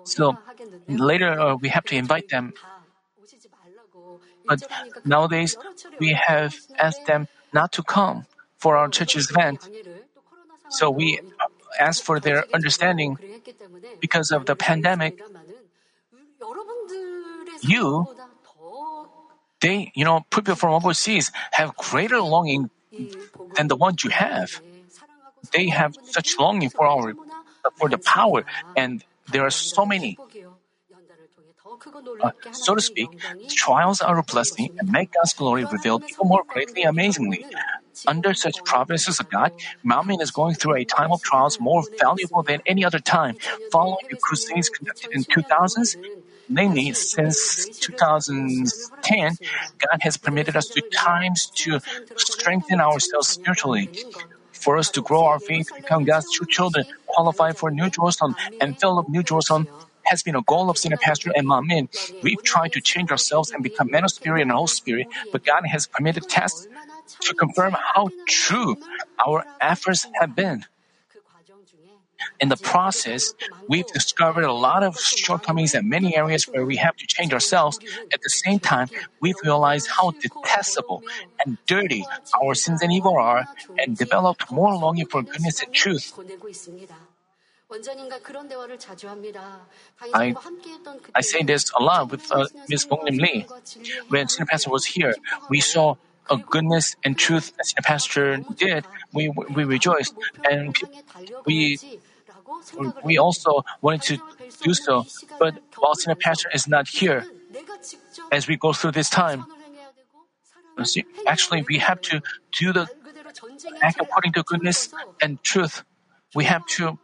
So 0.04 0.36
later 0.88 1.30
uh, 1.40 1.54
we 1.56 1.68
have 1.68 1.84
to 1.86 1.96
invite 1.96 2.28
them. 2.28 2.52
But 4.50 4.66
nowadays 5.04 5.56
we 6.02 6.18
have 6.18 6.58
asked 6.74 7.06
them 7.06 7.28
not 7.54 7.70
to 7.78 7.84
come 7.86 8.26
for 8.58 8.76
our 8.76 8.88
church's 8.90 9.30
event. 9.30 9.62
So 10.70 10.90
we 10.90 11.20
ask 11.78 12.02
for 12.02 12.18
their 12.18 12.42
understanding 12.52 13.16
because 14.00 14.32
of 14.32 14.46
the 14.46 14.56
pandemic. 14.56 15.22
You, 17.62 18.08
they, 19.60 19.92
you 19.94 20.04
know, 20.04 20.26
people 20.30 20.56
from 20.56 20.74
overseas 20.74 21.30
have 21.52 21.76
greater 21.76 22.20
longing 22.20 22.70
than 23.54 23.68
the 23.68 23.76
ones 23.76 24.02
you 24.02 24.10
have. 24.10 24.60
They 25.52 25.68
have 25.68 25.94
such 26.02 26.38
longing 26.38 26.70
for 26.70 26.86
our, 26.86 27.14
for 27.76 27.88
the 27.88 27.98
power, 27.98 28.44
and 28.76 29.04
there 29.30 29.42
are 29.46 29.50
so 29.54 29.86
many. 29.86 30.18
Uh, 32.22 32.30
so 32.52 32.74
to 32.74 32.80
speak, 32.80 33.08
trials 33.48 34.00
are 34.00 34.18
a 34.18 34.22
blessing 34.22 34.68
and 34.78 34.90
make 34.90 35.10
God's 35.12 35.32
glory 35.32 35.64
revealed 35.64 36.04
even 36.08 36.28
more 36.28 36.42
greatly 36.48 36.82
amazingly. 36.82 37.46
Under 38.06 38.34
such 38.34 38.64
providences 38.64 39.20
of 39.20 39.28
God, 39.28 39.52
Manmin 39.84 40.20
is 40.20 40.30
going 40.30 40.54
through 40.54 40.76
a 40.76 40.84
time 40.84 41.12
of 41.12 41.22
trials 41.22 41.58
more 41.60 41.84
valuable 42.00 42.42
than 42.42 42.60
any 42.66 42.84
other 42.84 42.98
time, 42.98 43.36
following 43.70 44.06
the 44.10 44.16
crusades 44.16 44.68
conducted 44.68 45.10
in 45.12 45.24
2000s. 45.24 45.96
Namely, 46.48 46.92
since 46.92 47.68
2010, 47.80 49.38
God 49.78 49.98
has 50.00 50.16
permitted 50.16 50.56
us 50.56 50.68
to 50.70 50.82
times 50.92 51.50
to 51.56 51.80
strengthen 52.16 52.80
ourselves 52.80 53.28
spiritually. 53.28 53.90
For 54.52 54.76
us 54.76 54.90
to 54.90 55.02
grow 55.02 55.24
our 55.24 55.38
faith, 55.40 55.68
become 55.76 56.04
God's 56.04 56.30
true 56.30 56.46
children, 56.48 56.84
qualify 57.06 57.52
for 57.52 57.70
New 57.70 57.88
Jerusalem, 57.88 58.34
and 58.60 58.78
fill 58.78 58.98
up 58.98 59.08
New 59.08 59.22
Jerusalem, 59.22 59.68
has 60.10 60.22
been 60.24 60.34
a 60.34 60.42
goal 60.42 60.68
of 60.68 60.76
Senior 60.76 60.98
Pastor 60.98 61.30
and 61.36 61.46
Manmin. 61.46 61.88
We've 62.20 62.42
tried 62.42 62.72
to 62.72 62.80
change 62.80 63.10
ourselves 63.12 63.52
and 63.52 63.62
become 63.62 63.90
men 63.90 64.02
of 64.04 64.10
spirit 64.10 64.42
and 64.42 64.50
whole 64.50 64.66
spirit, 64.66 65.06
but 65.32 65.44
God 65.44 65.64
has 65.66 65.86
permitted 65.86 66.28
tests 66.28 66.66
to 67.20 67.32
confirm 67.34 67.76
how 67.94 68.10
true 68.26 68.76
our 69.24 69.44
efforts 69.60 70.08
have 70.20 70.34
been. 70.34 70.66
In 72.40 72.48
the 72.48 72.56
process, 72.56 73.32
we've 73.68 73.86
discovered 73.86 74.44
a 74.44 74.52
lot 74.52 74.82
of 74.82 74.98
shortcomings 74.98 75.74
in 75.74 75.88
many 75.88 76.16
areas 76.16 76.44
where 76.44 76.66
we 76.66 76.76
have 76.76 76.96
to 76.96 77.06
change 77.06 77.32
ourselves. 77.32 77.78
At 78.12 78.20
the 78.22 78.28
same 78.28 78.58
time, 78.58 78.88
we've 79.20 79.40
realized 79.42 79.88
how 79.88 80.12
detestable 80.20 81.02
and 81.44 81.56
dirty 81.66 82.04
our 82.42 82.54
sins 82.54 82.82
and 82.82 82.92
evil 82.92 83.16
are 83.16 83.46
and 83.78 83.96
developed 83.96 84.50
more 84.50 84.74
longing 84.76 85.06
for 85.06 85.22
goodness 85.22 85.62
and 85.62 85.72
truth. 85.72 86.12
I, 90.12 90.34
I 91.14 91.20
say 91.20 91.42
this 91.42 91.70
a 91.78 91.82
lot 91.82 92.10
with 92.10 92.30
uh, 92.32 92.46
Ms. 92.68 92.86
Bong 92.86 93.04
Lim 93.04 93.18
Lee. 93.18 93.46
When 94.08 94.28
Senior 94.28 94.46
Pastor 94.46 94.70
was 94.70 94.84
here, 94.84 95.14
we 95.48 95.60
saw 95.60 95.94
a 96.30 96.36
goodness 96.36 96.96
and 97.04 97.18
truth 97.18 97.52
as 97.60 97.72
the 97.74 97.82
pastor 97.82 98.38
did, 98.54 98.86
we 99.12 99.28
we 99.28 99.64
rejoiced, 99.64 100.14
and 100.48 100.76
we 101.44 101.78
we 103.02 103.18
also 103.18 103.62
wanted 103.82 104.02
to 104.02 104.16
do 104.62 104.74
so. 104.74 105.04
But 105.38 105.58
while 105.78 105.94
senior 105.94 106.14
pastor 106.14 106.48
is 106.54 106.68
not 106.68 106.88
here, 106.88 107.26
as 108.30 108.46
we 108.46 108.56
go 108.56 108.72
through 108.72 108.92
this 108.92 109.10
time, 109.10 109.44
actually 111.26 111.62
we 111.68 111.78
have 111.78 112.00
to 112.02 112.22
do 112.52 112.72
the 112.72 112.88
act 113.82 113.98
according 114.00 114.32
to 114.34 114.42
goodness 114.44 114.94
and 115.20 115.42
truth. 115.42 115.82
We 116.34 116.44
have 116.44 116.64
to 116.78 116.98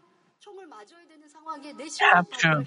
have 2.01 2.31
to 2.39 2.67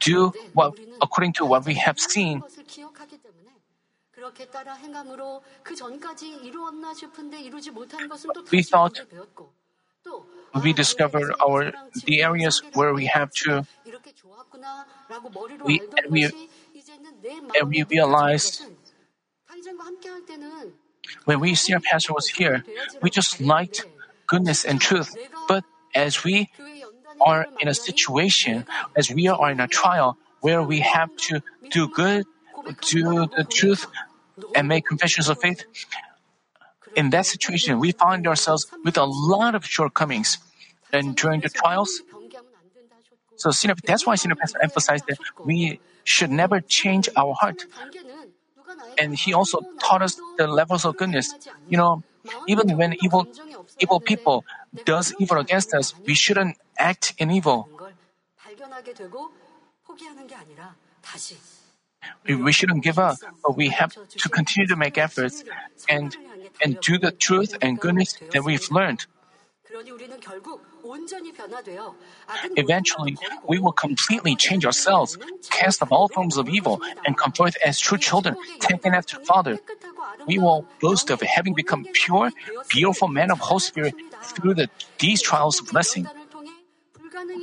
do 0.00 0.32
what 0.52 0.78
according 1.00 1.32
to 1.32 1.44
what 1.44 1.64
we 1.66 1.74
have 1.74 1.98
seen 1.98 2.42
we 8.50 8.62
thought 8.62 9.00
we 10.62 10.72
discovered 10.72 11.34
our 11.40 11.72
the 12.04 12.22
areas 12.22 12.62
where 12.74 12.94
we 12.94 13.06
have 13.06 13.30
to 13.32 13.64
we 15.64 15.80
and 15.96 16.10
we 16.10 16.24
and 17.58 17.68
we 17.68 17.82
realized 17.84 18.62
when 21.24 21.40
we 21.40 21.54
see 21.54 21.72
our 21.74 21.80
pastor 21.80 22.12
was 22.12 22.28
here, 22.28 22.64
we 23.00 23.10
just 23.10 23.40
liked 23.40 23.86
goodness 24.26 24.64
and 24.64 24.80
truth. 24.80 25.16
But 25.48 25.64
as 25.94 26.24
we 26.24 26.50
are 27.24 27.46
in 27.60 27.68
a 27.68 27.74
situation, 27.74 28.66
as 28.96 29.10
we 29.10 29.28
are 29.28 29.50
in 29.50 29.60
a 29.60 29.68
trial 29.68 30.18
where 30.40 30.62
we 30.62 30.80
have 30.80 31.14
to 31.28 31.40
do 31.70 31.88
good, 31.88 32.26
do 32.82 33.26
the 33.36 33.46
truth, 33.48 33.86
and 34.54 34.68
make 34.68 34.86
confessions 34.86 35.28
of 35.28 35.40
faith, 35.40 35.64
in 36.96 37.10
that 37.10 37.26
situation, 37.26 37.78
we 37.78 37.92
find 37.92 38.26
ourselves 38.26 38.66
with 38.84 38.96
a 38.98 39.04
lot 39.04 39.54
of 39.54 39.64
shortcomings. 39.64 40.38
And 40.92 41.16
during 41.16 41.40
the 41.40 41.48
trials, 41.48 42.02
so 43.36 43.50
that's 43.84 44.06
why 44.06 44.14
Senior 44.14 44.36
Pastor 44.36 44.58
emphasized 44.62 45.06
that 45.08 45.18
we 45.44 45.80
should 46.04 46.30
never 46.30 46.60
change 46.60 47.08
our 47.16 47.34
heart. 47.34 47.64
And 48.98 49.16
he 49.16 49.32
also 49.32 49.60
taught 49.80 50.02
us 50.02 50.20
the 50.36 50.46
levels 50.46 50.84
of 50.84 50.96
goodness. 50.96 51.34
You 51.68 51.78
know, 51.78 52.02
even 52.46 52.76
when 52.76 52.94
evil, 53.02 53.26
evil 53.80 54.00
people 54.00 54.44
does 54.84 55.14
evil 55.18 55.38
against 55.38 55.74
us, 55.74 55.94
we 56.06 56.14
shouldn't 56.14 56.56
act 56.82 57.14
in 57.18 57.30
evil. 57.30 57.68
we 62.26 62.52
shouldn't 62.52 62.82
give 62.82 62.98
up, 62.98 63.16
but 63.44 63.56
we 63.56 63.68
have 63.68 63.92
to 64.22 64.28
continue 64.28 64.66
to 64.66 64.76
make 64.76 64.98
efforts 64.98 65.44
and 65.88 66.16
and 66.62 66.78
do 66.80 66.98
the 66.98 67.12
truth 67.26 67.52
and 67.62 67.80
goodness 67.80 68.10
that 68.32 68.42
we've 68.44 68.68
learned. 68.70 69.06
Eventually, 72.64 73.16
we 73.48 73.58
will 73.58 73.72
completely 73.72 74.34
change 74.36 74.66
ourselves, 74.66 75.16
cast 75.50 75.82
off 75.82 75.90
all 75.90 76.08
forms 76.08 76.36
of 76.36 76.48
evil, 76.48 76.76
and 77.06 77.16
come 77.16 77.32
forth 77.32 77.56
as 77.64 77.80
true 77.80 77.96
children, 77.98 78.36
taken 78.60 78.92
after 78.92 79.16
Father. 79.30 79.58
We 80.26 80.38
will 80.38 80.66
boast 80.80 81.08
of 81.10 81.22
having 81.22 81.54
become 81.54 81.86
pure, 81.94 82.30
beautiful 82.68 83.08
men 83.08 83.30
of 83.30 83.38
Holy 83.38 83.60
spirit 83.60 83.94
through 84.34 84.54
the, 84.60 84.68
these 84.98 85.22
trials 85.22 85.60
of 85.60 85.68
blessing 85.68 86.06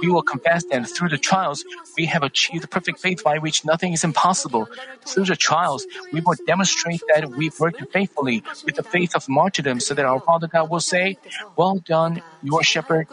we 0.02 0.10
will 0.10 0.22
confess 0.22 0.64
that 0.66 0.88
through 0.90 1.10
the 1.10 1.18
trials, 1.18 1.64
we 1.98 2.06
have 2.06 2.24
achieved 2.24 2.70
perfect 2.70 3.00
faith 3.00 3.24
by 3.24 3.38
which 3.38 3.66
nothing 3.66 3.94
is 3.94 4.04
impossible. 4.04 4.68
Through 5.06 5.26
the 5.26 5.36
trials, 5.36 5.86
we 6.12 6.22
will 6.22 6.36
demonstrate 6.46 7.02
that 7.14 7.32
we 7.32 7.52
worked 7.60 7.82
faithfully 7.92 8.44
with 8.66 8.76
the 8.76 8.84
faith 8.84 9.16
of 9.16 9.28
martyrdom 9.28 9.80
so 9.80 9.94
that 9.94 10.06
our 10.06 10.20
Father 10.22 10.48
God 10.48 10.70
will 10.70 10.80
say, 10.80 11.18
Well 11.56 11.78
done, 11.78 12.22
your 12.42 12.64
shepherd. 12.64 13.08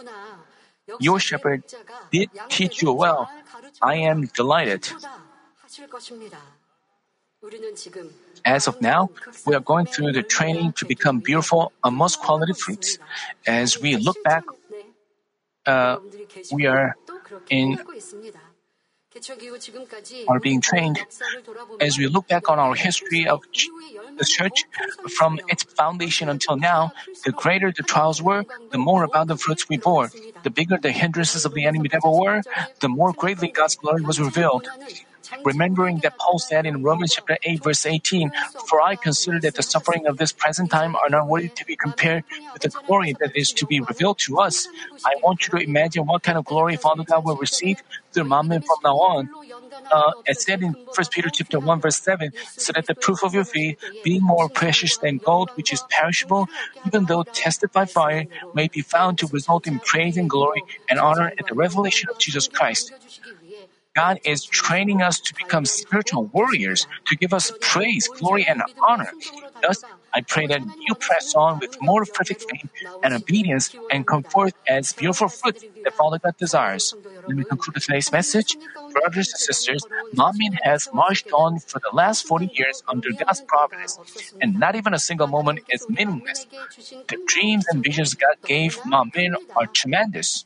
Your 1.00 1.18
shepherd 1.18 1.64
did 2.12 2.30
teach 2.48 2.82
you 2.82 2.92
well. 2.92 3.28
I 3.82 3.96
am 3.96 4.26
delighted. 4.34 4.88
As 8.44 8.66
of 8.68 8.80
now, 8.80 9.10
we 9.44 9.54
are 9.54 9.60
going 9.60 9.86
through 9.86 10.12
the 10.12 10.22
training 10.22 10.72
to 10.74 10.86
become 10.86 11.18
beautiful 11.18 11.72
and 11.82 11.96
most 11.96 12.20
quality 12.20 12.52
fruits. 12.52 12.98
As 13.46 13.80
we 13.80 13.96
look 13.96 14.22
back, 14.22 14.44
uh, 15.66 15.98
we 16.52 16.66
are 16.66 16.96
in 17.50 17.78
are 20.28 20.40
being 20.40 20.60
trained. 20.60 20.98
As 21.80 21.98
we 21.98 22.06
look 22.06 22.28
back 22.28 22.50
on 22.50 22.58
our 22.58 22.74
history 22.74 23.26
of 23.26 23.40
the 24.18 24.24
church, 24.24 24.64
from 25.16 25.40
its 25.48 25.62
foundation 25.62 26.28
until 26.28 26.56
now, 26.56 26.92
the 27.24 27.32
greater 27.32 27.72
the 27.72 27.82
trials 27.82 28.20
were, 28.22 28.44
the 28.70 28.78
more 28.78 29.04
abundant 29.04 29.40
fruits 29.40 29.68
we 29.68 29.78
bore. 29.78 30.10
The 30.42 30.50
bigger 30.50 30.78
the 30.80 30.92
hindrances 30.92 31.44
of 31.44 31.54
the 31.54 31.64
enemy 31.64 31.88
devil 31.88 32.20
were, 32.20 32.42
the 32.80 32.88
more 32.88 33.12
greatly 33.12 33.48
God's 33.48 33.76
glory 33.76 34.02
was 34.02 34.20
revealed. 34.20 34.68
Remembering 35.44 35.98
that 36.00 36.18
Paul 36.18 36.38
said 36.38 36.66
in 36.66 36.82
Romans 36.82 37.14
chapter 37.14 37.38
8 37.42 37.62
verse 37.62 37.86
18, 37.86 38.32
For 38.68 38.82
I 38.82 38.96
consider 38.96 39.40
that 39.40 39.54
the 39.54 39.62
suffering 39.62 40.06
of 40.06 40.18
this 40.18 40.32
present 40.32 40.70
time 40.70 40.96
are 40.96 41.08
not 41.08 41.28
worthy 41.28 41.48
to 41.48 41.64
be 41.64 41.76
compared 41.76 42.24
with 42.52 42.62
the 42.62 42.68
glory 42.86 43.14
that 43.20 43.36
is 43.36 43.52
to 43.52 43.66
be 43.66 43.80
revealed 43.80 44.18
to 44.18 44.38
us. 44.38 44.68
I 45.04 45.14
want 45.22 45.46
you 45.46 45.58
to 45.58 45.64
imagine 45.64 46.06
what 46.06 46.22
kind 46.22 46.38
of 46.38 46.44
glory 46.44 46.76
Father 46.76 47.04
God 47.04 47.24
will 47.24 47.36
receive 47.36 47.82
through 48.12 48.24
Manmin 48.24 48.64
from 48.64 48.78
now 48.84 48.96
on. 48.96 49.28
Uh, 49.90 50.12
as 50.26 50.42
said 50.42 50.62
in 50.62 50.72
1 50.72 51.06
Peter 51.12 51.30
chapter 51.30 51.60
1 51.60 51.80
verse 51.80 52.00
7, 52.00 52.32
so 52.56 52.72
that 52.72 52.86
the 52.86 52.94
proof 52.94 53.22
of 53.22 53.34
your 53.34 53.44
faith, 53.44 53.78
being 54.02 54.22
more 54.22 54.48
precious 54.48 54.96
than 54.98 55.18
gold 55.18 55.50
which 55.54 55.72
is 55.72 55.82
perishable, 55.90 56.48
even 56.86 57.04
though 57.06 57.24
tested 57.32 57.70
by 57.72 57.84
fire, 57.84 58.26
may 58.54 58.68
be 58.68 58.80
found 58.80 59.18
to 59.18 59.26
result 59.28 59.66
in 59.66 59.78
praise 59.80 60.16
and 60.16 60.28
glory 60.28 60.62
and 60.88 60.98
honor 60.98 61.32
at 61.38 61.46
the 61.46 61.54
revelation 61.54 62.08
of 62.10 62.18
Jesus 62.18 62.48
Christ. 62.48 62.92
God 63.96 64.20
is 64.24 64.44
training 64.44 65.00
us 65.02 65.18
to 65.20 65.34
become 65.34 65.64
spiritual 65.64 66.26
warriors, 66.26 66.86
to 67.06 67.16
give 67.16 67.32
us 67.32 67.52
praise, 67.62 68.08
glory, 68.08 68.44
and 68.46 68.62
honor. 68.86 69.10
Thus, 69.62 69.82
I 70.14 70.20
pray 70.20 70.46
that 70.48 70.60
you 70.86 70.94
press 70.94 71.34
on 71.34 71.58
with 71.60 71.78
more 71.80 72.04
perfect 72.04 72.44
faith 72.50 72.70
and 73.02 73.14
obedience 73.14 73.74
and 73.90 74.06
come 74.06 74.24
forth 74.24 74.54
as 74.68 74.92
beautiful 74.92 75.28
fruit 75.28 75.64
that 75.84 75.94
Father 75.94 76.18
God 76.22 76.36
desires. 76.38 76.94
Let 77.26 77.36
me 77.36 77.44
conclude 77.44 77.82
today's 77.82 78.12
message. 78.12 78.56
Brothers 78.92 79.32
and 79.32 79.40
sisters, 79.40 79.82
Manmin 80.14 80.58
has 80.62 80.88
marched 80.92 81.32
on 81.32 81.58
for 81.60 81.80
the 81.80 81.90
last 81.94 82.26
40 82.26 82.50
years 82.54 82.82
under 82.88 83.08
God's 83.12 83.42
providence, 83.42 83.98
and 84.40 84.58
not 84.58 84.76
even 84.76 84.92
a 84.94 84.98
single 84.98 85.26
moment 85.26 85.60
is 85.70 85.88
meaningless. 85.88 86.46
The 87.08 87.18
dreams 87.26 87.64
and 87.70 87.82
visions 87.82 88.14
God 88.14 88.36
gave 88.44 88.78
Manmin 88.82 89.34
are 89.56 89.66
tremendous. 89.72 90.44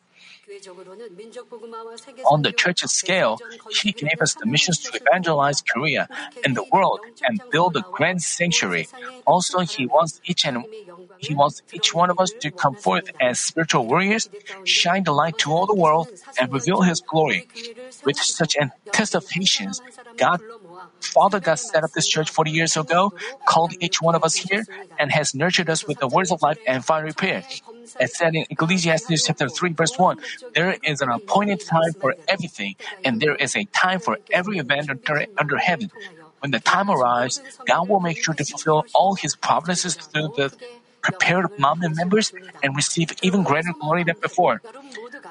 On 2.27 2.43
the 2.43 2.53
church's 2.53 2.93
scale, 2.93 3.41
He 3.71 3.93
gave 3.93 4.21
us 4.21 4.35
the 4.35 4.47
missions 4.47 4.79
to 4.81 4.91
evangelize 5.01 5.63
Korea 5.63 6.09
and 6.45 6.57
the 6.57 6.65
world 6.73 7.01
and 7.27 7.41
build 7.51 7.77
a 7.77 7.85
grand 7.93 8.23
sanctuary. 8.23 8.89
Also, 9.27 9.61
He 9.61 9.87
wants 9.87 10.21
each 10.25 10.45
and 10.45 10.65
He 11.19 11.35
wants 11.35 11.63
each 11.73 11.95
one 11.95 12.11
of 12.11 12.19
us 12.19 12.33
to 12.41 12.51
come 12.51 12.75
forth 12.75 13.05
as 13.21 13.41
spiritual 13.41 13.87
warriors, 13.87 14.29
shine 14.65 15.05
the 15.05 15.13
light 15.13 15.39
to 15.39 15.53
all 15.53 15.67
the 15.67 15.75
world, 15.75 16.09
and 16.39 16.53
reveal 16.53 16.83
His 16.83 17.01
glory. 17.01 17.47
With 18.05 18.17
such 18.17 18.57
anticipations, 18.57 19.81
God 20.17 20.41
Father 21.01 21.41
God 21.41 21.57
set 21.59 21.83
up 21.83 21.93
this 21.93 22.07
church 22.07 22.31
40 22.31 22.51
years 22.51 22.77
ago, 22.77 23.13
called 23.47 23.73
each 23.81 24.01
one 24.01 24.15
of 24.15 24.23
us 24.23 24.37
here, 24.37 24.67
and 24.99 25.11
has 25.11 25.35
nurtured 25.35 25.69
us 25.69 25.87
with 25.87 25.99
the 25.99 26.09
words 26.09 26.31
of 26.31 26.43
life 26.43 26.59
and 26.67 26.85
fiery 26.85 27.13
prayer. 27.13 27.43
As 27.99 28.17
said 28.17 28.35
in 28.35 28.45
Ecclesiastes 28.51 29.25
chapter 29.27 29.49
3 29.49 29.73
verse 29.73 29.99
1, 29.99 30.19
there 30.55 30.77
is 30.85 31.01
an 31.01 31.11
appointed 31.11 31.61
time 31.61 31.93
for 32.01 32.15
everything, 32.29 32.77
and 33.05 33.21
there 33.21 33.35
is 33.35 33.57
a 33.57 33.65
time 33.67 34.01
for 34.01 34.19
every 34.33 34.59
event 34.59 34.91
under, 34.91 35.27
under 35.39 35.57
heaven. 35.57 35.91
When 36.41 36.51
the 36.51 36.61
time 36.61 36.91
arrives, 36.91 37.41
God 37.67 37.89
will 37.89 38.01
make 38.01 38.23
sure 38.23 38.35
to 38.35 38.45
fulfill 38.45 38.87
all 38.95 39.15
His 39.15 39.37
promises 39.37 39.95
through 39.97 40.33
the 40.37 40.53
prepared 41.03 41.47
Manmin 41.59 41.97
members 41.97 42.33
and 42.63 42.77
receive 42.77 43.13
even 43.23 43.43
greater 43.43 43.73
glory 43.81 44.05
than 44.05 44.17
before. 44.21 44.61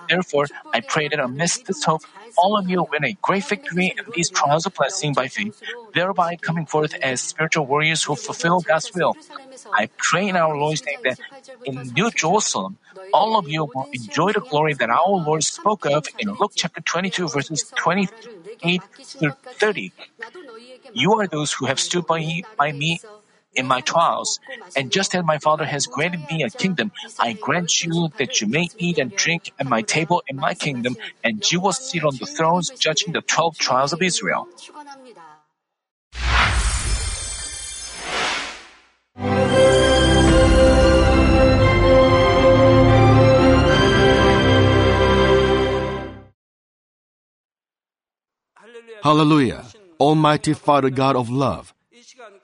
Therefore, 0.09 0.47
I 0.73 0.81
pray 0.81 1.07
that 1.07 1.19
amidst 1.19 1.67
this 1.67 1.83
hope, 1.83 2.01
all 2.37 2.57
of 2.57 2.67
you 2.67 2.85
win 2.91 3.05
a 3.05 3.13
great 3.21 3.45
victory 3.45 3.93
in 3.95 4.05
these 4.15 4.29
trials 4.29 4.65
of 4.65 4.73
blessing 4.73 5.13
by 5.13 5.27
faith, 5.27 5.61
thereby 5.93 6.35
coming 6.35 6.65
forth 6.65 6.93
as 7.01 7.21
spiritual 7.21 7.65
warriors 7.65 8.03
who 8.03 8.15
fulfill 8.15 8.61
God's 8.61 8.91
will. 8.95 9.15
I 9.73 9.89
pray 9.97 10.27
in 10.27 10.35
our 10.35 10.57
Lord's 10.57 10.83
name 10.85 10.99
that 11.03 11.19
in 11.65 11.93
New 11.93 12.09
Jerusalem, 12.11 12.77
all 13.13 13.37
of 13.37 13.47
you 13.47 13.65
will 13.65 13.87
enjoy 13.93 14.33
the 14.33 14.41
glory 14.41 14.73
that 14.73 14.89
our 14.89 15.09
Lord 15.09 15.43
spoke 15.43 15.85
of 15.85 16.05
in 16.17 16.29
Luke 16.39 16.53
chapter 16.55 16.81
22 16.81 17.27
verses 17.29 17.71
28 17.75 18.81
through 19.19 19.33
30. 19.43 19.93
You 20.93 21.13
are 21.19 21.27
those 21.27 21.53
who 21.53 21.65
have 21.67 21.79
stood 21.79 22.05
by, 22.07 22.41
by 22.57 22.71
me 22.71 22.99
in 23.59 23.67
my 23.67 23.81
trials. 23.81 24.39
And 24.75 24.91
just 24.91 25.13
as 25.13 25.23
my 25.25 25.37
Father 25.37 25.65
has 25.65 25.85
granted 25.85 26.25
me 26.31 26.43
a 26.43 26.49
kingdom, 26.49 26.91
I 27.19 27.33
grant 27.33 27.83
you 27.83 28.09
that 28.17 28.39
you 28.39 28.47
may 28.47 28.69
eat 28.77 28.97
and 28.97 29.15
drink 29.15 29.51
at 29.59 29.67
my 29.67 29.81
table 29.81 30.23
in 30.27 30.37
my 30.37 30.53
kingdom, 30.53 30.97
and 31.23 31.43
you 31.51 31.59
will 31.59 31.73
sit 31.73 32.03
on 32.03 32.15
the 32.17 32.25
thrones 32.25 32.71
judging 32.71 33.13
the 33.13 33.21
twelve 33.21 33.57
tribes 33.57 33.93
of 33.93 34.01
Israel. 34.01 34.47
Hallelujah. 49.01 49.65
Almighty 49.99 50.53
Father 50.53 50.89
God 50.89 51.15
of 51.15 51.29
love. 51.29 51.73